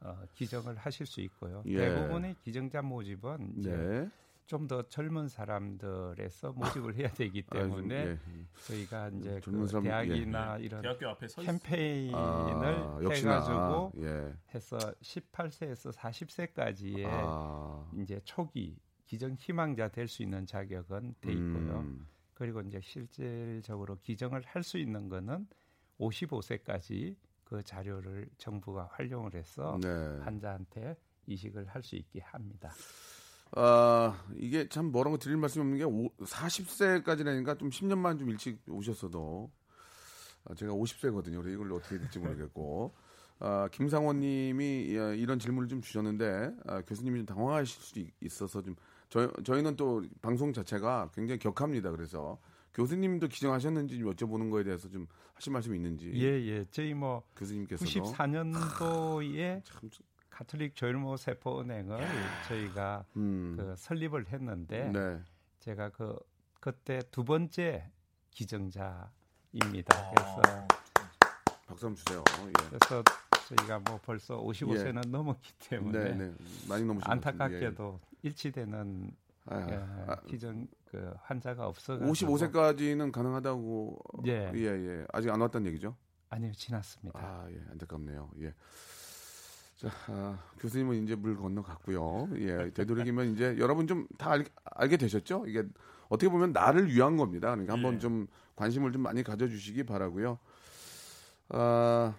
[0.00, 1.62] 아, 어, 기증을 하실 수 있고요.
[1.66, 1.78] 예.
[1.78, 4.10] 대부분의 기증자 모집은 이제 네.
[4.46, 8.18] 좀더 젊은 사람들에서 모집을 해야 되기 아, 좀, 때문에 예.
[8.66, 11.58] 저희가 이제 젊은 그 사람, 대학이나 이런 대학교 앞에 서 있어요.
[11.58, 14.34] 캠페인을 아, 역시나 해가지고 예.
[14.54, 17.90] 해서 18세에서 40세까지의 아.
[18.00, 21.80] 이제 초기 기증 희망자 될 수 있는 자격은 돼 있고요.
[21.80, 22.06] 음.
[22.34, 25.46] 그리고 이제 실질적으로 기증을 할 수 있는 거는
[25.98, 27.16] 55세까지
[27.48, 29.88] 그 자료를 정부가 활용을 해서 네.
[30.22, 30.96] 환자한테
[31.26, 32.70] 이식을 할 수 있게 합니다.
[33.52, 39.50] 아, 이게 참 뭐라고 드릴 말씀이 없는 게 오, 40세까지라니까 좀 10년만 좀 일찍 오셨어도
[40.44, 41.36] 아, 제가 50세거든요.
[41.40, 42.94] 그래서 이걸 어떻게 될지 모르겠고
[43.40, 48.60] 아, 김상원 님이 예, 이런 질문을 좀 주셨는데 아, 교수님이 좀 당황하실 수도 있- 있어서
[48.62, 48.76] 좀
[49.08, 51.90] 저희, 저희는 또 방송 자체가 굉장히 격합니다.
[51.92, 52.38] 그래서
[52.78, 56.64] 교수님도 기정하셨는지 좀 여쭤보는 거에 대해서 좀 하실 말씀이 있는지 예, 예.
[56.70, 59.90] 저희 뭐 교수님께서도 94년도에 참,
[60.30, 61.98] 가톨릭 조일모 세포 은행을
[62.46, 65.20] 저희가 음, 그 설립을 했는데 네.
[65.58, 66.16] 제가 그
[66.60, 67.90] 그때 두 번째
[68.30, 69.96] 기증자입니다.
[69.96, 70.12] 아.
[70.14, 70.42] 그래서
[71.66, 72.22] 박수 한번 주세요.
[72.46, 72.52] 예.
[72.68, 73.02] 그래서
[73.48, 76.34] 저희가 뭐 벌써 55세는 넘었기 때문에 네, 네.
[76.68, 79.10] 많이 넘으신 안타깝게도 일치되는
[79.46, 79.74] 아, 예,
[80.06, 84.50] 아, 기증 그 환자가 없어 55세까지는 가능하다고 예.
[84.54, 85.06] 예, 예.
[85.12, 85.94] 아직 안 왔다는 얘기죠?
[86.30, 87.18] 아니요 지났습니다.
[87.20, 87.60] 아, 예.
[87.72, 88.30] 안타깝네요.
[88.40, 88.54] 예.
[89.76, 92.28] 자, 아, 교수님은 이제 물 건너갔고요.
[92.36, 92.70] 예.
[92.72, 94.32] 되도록이면 이제 여러분 좀 다
[94.64, 95.44] 알게 되셨죠?
[95.46, 95.62] 이게
[96.08, 97.50] 어떻게 보면 나를 위한 겁니다.
[97.50, 97.98] 그러니까 한번 예.
[97.98, 98.26] 좀
[98.56, 100.38] 관심을 좀 많이 가져 주시기 바라고요.
[101.50, 102.14] 아,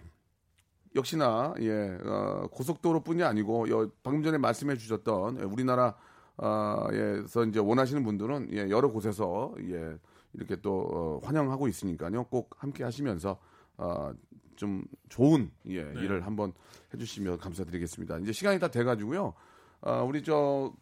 [0.94, 1.98] 역시나 예.
[2.04, 5.96] 어, 고속도로뿐이 아니고 여, 방금 전에 말씀해 주셨던 예, 우리나라
[6.42, 9.96] 아, 에서 이제 원하시는 분들은 예, 여러 곳에서 예,
[10.32, 12.24] 이렇게 또 어, 환영하고 있으니까요.
[12.24, 13.38] 꼭 함께 하시면서
[13.76, 14.12] 어,
[14.56, 16.00] 좀 좋은 예, 네.
[16.02, 16.52] 일을 한번
[16.94, 18.18] 해주시면 감사드리겠습니다.
[18.18, 19.34] 이제 시간이 다 돼가지고요.
[19.82, 20.72] 아, 우리 저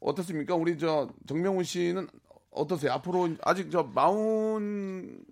[0.00, 0.54] 어떻습니까?
[0.54, 2.06] 우리 저 정명훈 씨는
[2.50, 2.92] 어떠세요?
[2.92, 5.24] 앞으로 아직 저 마흔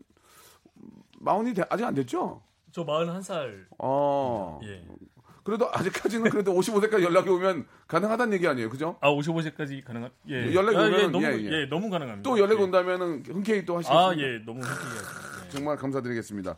[1.20, 2.42] 마흔이 돼- 아직 안 됐죠?
[2.72, 3.66] 저 41살.
[3.78, 4.60] 어.
[4.64, 4.84] 예.
[5.42, 8.96] 그래도 아직까지는 그래도 55세까지 연락이 오면 가능하다는 얘기 아니에요, 그죠?
[9.00, 10.54] 아, 55세까지 가능한 예.
[10.54, 11.66] 연락이 아, 예, 오면은, 너무 예, 예.
[11.66, 12.28] 너무 가능합니다.
[12.28, 12.64] 또 연락이 예.
[12.64, 14.08] 온다면은 흔쾌히 또 하시겠습니다.
[14.08, 14.38] 아, 예.
[14.44, 15.08] 너무 흔쾌히하죠.
[15.46, 15.50] 예.
[15.50, 16.56] 정말 감사드리겠습니다.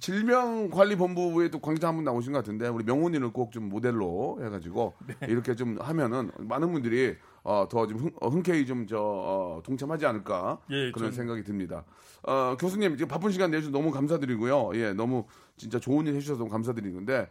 [0.00, 5.14] 질병관리본부에 또 광장 한분 나오신 것 같은데 우리 명훈이를 꼭 좀 모델로 해가지고 네.
[5.28, 10.90] 이렇게 좀 하면은 많은 분들이 어, 더좀 흔, 어, 흔쾌히 좀저 어, 동참하지 않을까 예,
[10.90, 11.84] 그런 전- 생각이 듭니다.
[12.24, 14.72] 어, 교수님 지금 바쁜 시간 내주셔서 너무 감사드리고요.
[14.74, 15.26] 예, 너무
[15.56, 17.28] 진짜 좋은 일 해주셔서 너무 감사드리는데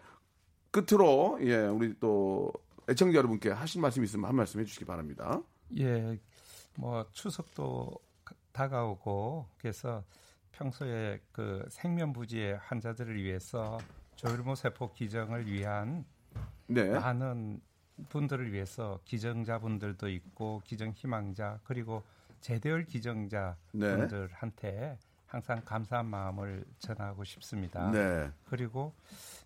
[0.73, 2.51] 끝으로 예 우리 또
[2.89, 5.39] 애청자 여러분께 하실 말씀 있으면 한 말씀 해주시기 바랍니다.
[5.77, 6.17] 예,
[6.75, 7.91] 뭐 추석도
[8.25, 10.03] 가- 다가오고 그래서
[10.51, 13.77] 평소에 그 생면부지의 환자들을 위해서
[14.15, 16.05] 조혈모 세포 기증을 위한
[16.67, 17.61] 네, 많은
[18.09, 22.01] 분들을 위해서 기증자분들도 있고 기증 희망자 그리고
[22.41, 23.95] 제대열 기증자 네.
[23.95, 24.97] 분들한테
[25.33, 27.89] 항상 감사한 마음을 전하고 싶습니다.
[27.89, 28.93] 네, 그리고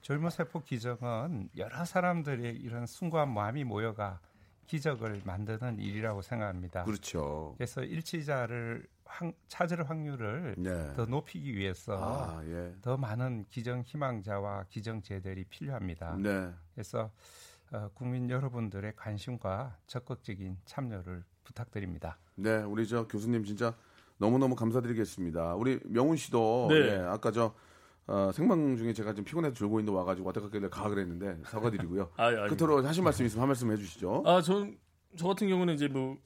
[0.02, 4.20] 젊은 세포 기적은 여러 사람들의 이런 숭고한 마음이 모여가
[4.66, 6.84] 기적을 만드는 일이라고 생각합니다.
[6.84, 7.54] 그렇죠.
[7.58, 14.66] 그래서 일치자를 확- 찾을 확률을 네, 더 높이기 위해서 아 예, 더 많은 기정 희망자와
[14.68, 16.18] 기정 제들이 필요합니다.
[16.18, 16.52] 네.
[16.76, 17.10] 그래서
[17.72, 22.18] 어, 국민 여러분들의 관심과 적극적인 참여를 부탁드립니다.
[22.36, 23.74] 네, 우리 저 교수님 진짜
[24.18, 25.56] 너무너무 감사드리겠습니다.
[25.56, 26.76] 우리 명훈 씨도 네.
[26.76, 27.54] 예, 아까 저
[28.08, 32.12] 어, 생방 중에 제가 좀 피곤해서 졸고 있는데 와가지고 왔다 갔길래 가 그랬는데 사과드리고요.
[32.18, 32.48] 아, 예.
[32.48, 34.24] 끝으로 하실 말씀 있으면 한 말씀 해주시죠.
[34.26, 34.78] 아, 전,
[35.18, 36.18] 저 같은 경우는 이제 뭐,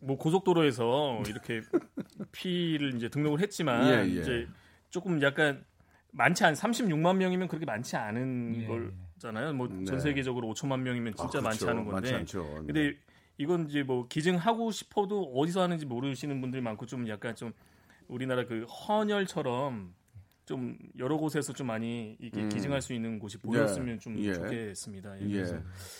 [0.00, 1.60] 뭐 고속도로에서 이렇게
[2.32, 4.20] 피를 이제 등록을 했지만 예, 예.
[4.20, 4.48] 이제
[4.90, 5.64] 조금 약간
[6.10, 8.66] 많지 않 36만 명이면 그렇게 많지 않은 예.
[9.14, 9.52] 거잖아요.
[9.52, 10.00] 뭐전 네.
[10.00, 11.70] 세계적으로 5천만 명이면 진짜 아, 많지 그렇죠.
[11.70, 12.12] 않은 건데.
[12.12, 12.42] 많지 않죠.
[12.42, 12.66] 네.
[12.66, 12.96] 근데
[13.38, 17.52] 이건 이제 뭐 기증하고 싶어도 어디서 하는지 모르시는 분들이 많고 좀 약간 좀
[18.08, 19.94] 우리나라 그 헌혈처럼
[20.44, 22.48] 좀 여러 곳에서 좀 많이 이게 음.
[22.48, 24.32] 기증할 수 있는 곳이 보였으면 좀 예.
[24.34, 25.20] 좋겠습니다.
[25.20, 25.32] 예, 예.
[25.32, 25.56] 그래서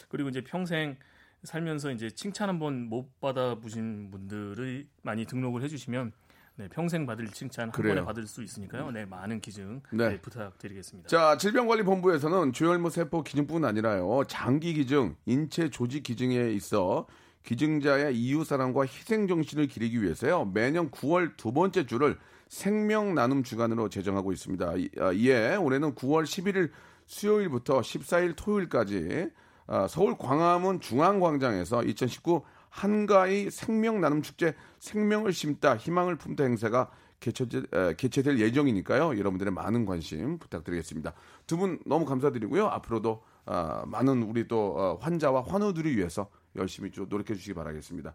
[0.09, 0.97] 그리고 이제 평생
[1.45, 6.13] 살면서 이제 칭찬 한번 못 받아 보신 분들이 많이 등록을 해주시면
[6.57, 7.95] 네, 평생 받을 칭찬 한 그래요.
[7.95, 8.91] 번에 받을 수 있으니까요.
[8.91, 10.09] 네, 많은 기증 네.
[10.09, 11.09] 네, 부탁드리겠습니다.
[11.09, 14.25] 자, 질병관리본부에서는 조혈모 세포 기증뿐 아니라요.
[14.27, 17.07] 장기 기증, 인체 조직 기증에 있어
[17.53, 20.45] 기증자의 이웃 사랑과 희생 정신을 기리기 위해서요.
[20.53, 22.19] 매년 9월 두 번째 주를
[22.49, 24.75] 생명 나눔 주간으로 제정하고 있습니다.
[24.77, 26.71] 이- 아, 이에 올해는 9월 11일
[27.07, 29.31] 수요일부터 14일 토요일까지
[29.67, 36.91] 아, 서울 광화문 중앙광장에서 2019 한가위 생명 나눔 축제 생명을 심다 희망을 품다 행사가
[37.27, 39.19] 에, 개최 될 예정이니까요.
[39.19, 41.15] 여러분들의 많은 관심 부탁드리겠습니다.
[41.47, 42.67] 두 분 너무 감사드리고요.
[42.67, 48.15] 앞으로도 아, 많은 우리 또 어, 환자와 환우들을 위해서 열심히 좀 노력해 주시기 바라겠습니다.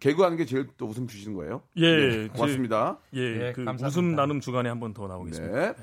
[0.00, 1.62] 개그하는 게 제일 또 웃음 주시는 거예요?
[1.76, 2.98] 예, 네, 고맙습니다.
[3.14, 3.86] 예, 네, 그 감사합니다.
[3.88, 5.72] 웃음 나눔 주간에 한 번 더 나오겠습니다.
[5.72, 5.74] 네.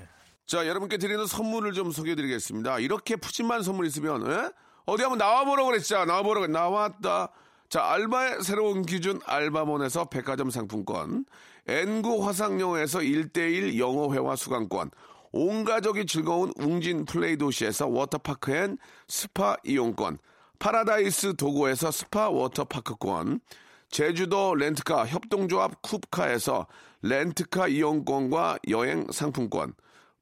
[0.45, 2.79] 자, 여러분께 드리는 선물을 좀 소개해 드리겠습니다.
[2.79, 4.51] 이렇게 푸짐한 선물 있으면, 에?
[4.85, 6.03] 어디 한번 나와보라고 그랬죠?
[6.05, 7.29] 나와보라고, 나왔다.
[7.69, 11.25] 자, 알바의 새로운 기준, 알바몬에서 백화점 상품권,
[11.65, 14.91] 엔구 화상영어에서 1대1 영어회화 수강권,
[15.31, 18.77] 온 가족이 즐거운 웅진 플레이 도시에서 워터파크 and
[19.07, 20.19] 스파 이용권,
[20.59, 23.41] 파라다이스 도고에서 스파 워터파크권,
[23.89, 26.65] 제주도 렌트카 협동조합 쿱카에서
[27.01, 29.73] 렌트카 이용권과 여행 상품권,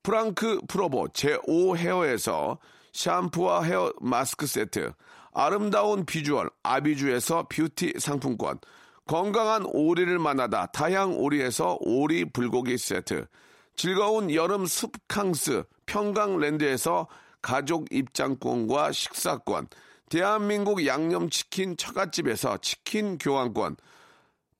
[0.03, 2.57] 프랑크 프로보 제오헤어에서
[2.91, 4.91] 샴푸와 헤어 마스크 세트,
[5.34, 8.59] 아름다운 비주얼 아비주에서 뷰티 상품권,
[9.07, 13.27] 건강한 오리를 만나다 다향 오리에서 오리 불고기 세트,
[13.75, 17.07] 즐거운 여름 숲캉스 평강랜드에서
[17.41, 19.67] 가족 입장권과 식사권,
[20.12, 23.78] 대한민국 양념치킨 처갓집에서 치킨 교환권,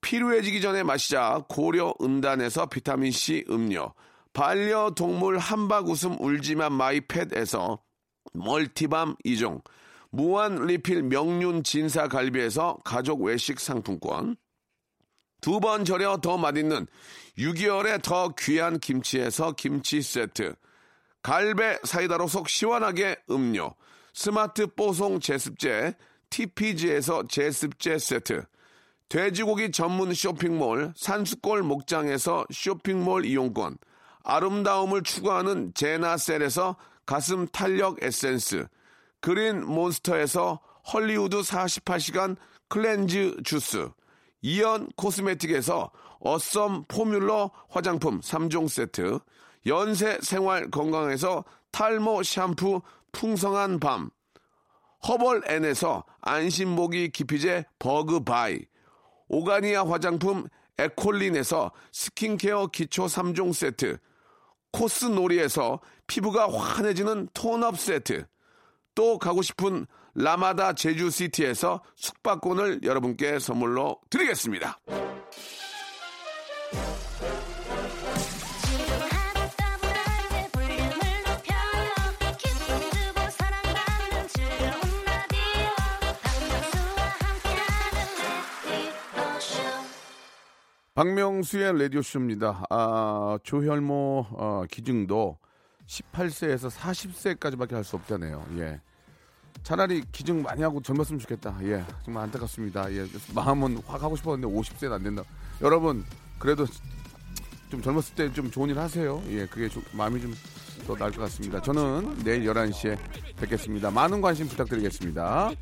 [0.00, 1.44] 필요해지기 전에 마시자.
[1.46, 3.92] 고려 은단에서 비타민C 음료,
[4.32, 7.78] 반려동물 한박 웃음 울지만 마이팻에서
[8.32, 9.62] 멀티밤 2종,
[10.08, 14.36] 무한 리필 명륜 진사 갈비에서 가족 외식 상품권,
[15.42, 16.86] 두 번 절여 더 맛있는
[17.36, 20.54] 6개월에 더 귀한 김치에서 김치 세트,
[21.22, 23.74] 갈배 사이다로 속 시원하게 음료,
[24.12, 25.94] 스마트 뽀송 제습제,
[26.30, 28.44] TPG에서 제습제 세트,
[29.08, 33.78] 돼지고기 전문 쇼핑몰 산수골 목장에서 쇼핑몰 이용권,
[34.24, 38.66] 아름다움을 추구하는 제나셀에서 가슴 탄력 에센스,
[39.20, 40.60] 그린 몬스터에서
[40.92, 42.36] 헐리우드 48시간
[42.68, 43.88] cleanse 주스,
[44.42, 45.90] 이연 코스메틱에서
[46.20, 49.18] Awesome Formula 화장품 3종 세트,
[49.66, 52.82] 연세 생활 건강에서 탈모 샴푸
[53.12, 54.10] 풍성한 밤,
[55.06, 58.60] 허벌 앤에서 안심모기 기피제 버그바이,
[59.28, 60.46] 오가니아 화장품
[60.78, 63.98] 에콜린에서 스킨케어 기초 3종 세트,
[64.72, 68.26] 코스놀이에서 피부가 환해지는 톤업 세트,
[68.94, 74.78] 또 가고 싶은 라마다 제주시티에서 숙박권을 여러분께 선물로 드리겠습니다.
[90.94, 92.64] 박명수의 라디오쇼입니다.
[92.68, 95.38] 아, 조혈모 어, 기증도
[95.86, 98.44] 18세에서 40세까지밖에 할 수 없다네요.
[98.58, 98.78] 예.
[99.62, 101.56] 차라리 기증 많이 하고 젊었으면 좋겠다.
[101.62, 101.84] 예.
[102.04, 102.92] 정말 안타깝습니다.
[102.92, 103.06] 예.
[103.34, 105.22] 마음은 확 하고 싶었는데 50세는 안 된다.
[105.62, 106.04] 여러분,
[106.38, 106.66] 그래도
[107.72, 109.22] 좀 젊었을 때 좀 좋은 일 하세요.
[109.30, 109.46] 예.
[109.46, 110.34] 그게 좀 마음이 좀
[110.86, 111.62] 더 나을 것 같습니다.
[111.62, 112.98] 저는 내일 11시에
[113.36, 113.88] 뵙겠습니다.
[113.88, 115.52] 많은 관심 부탁드리겠습니다.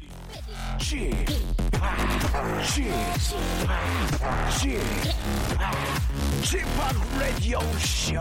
[6.43, 8.15] 지팍 라디오 쇼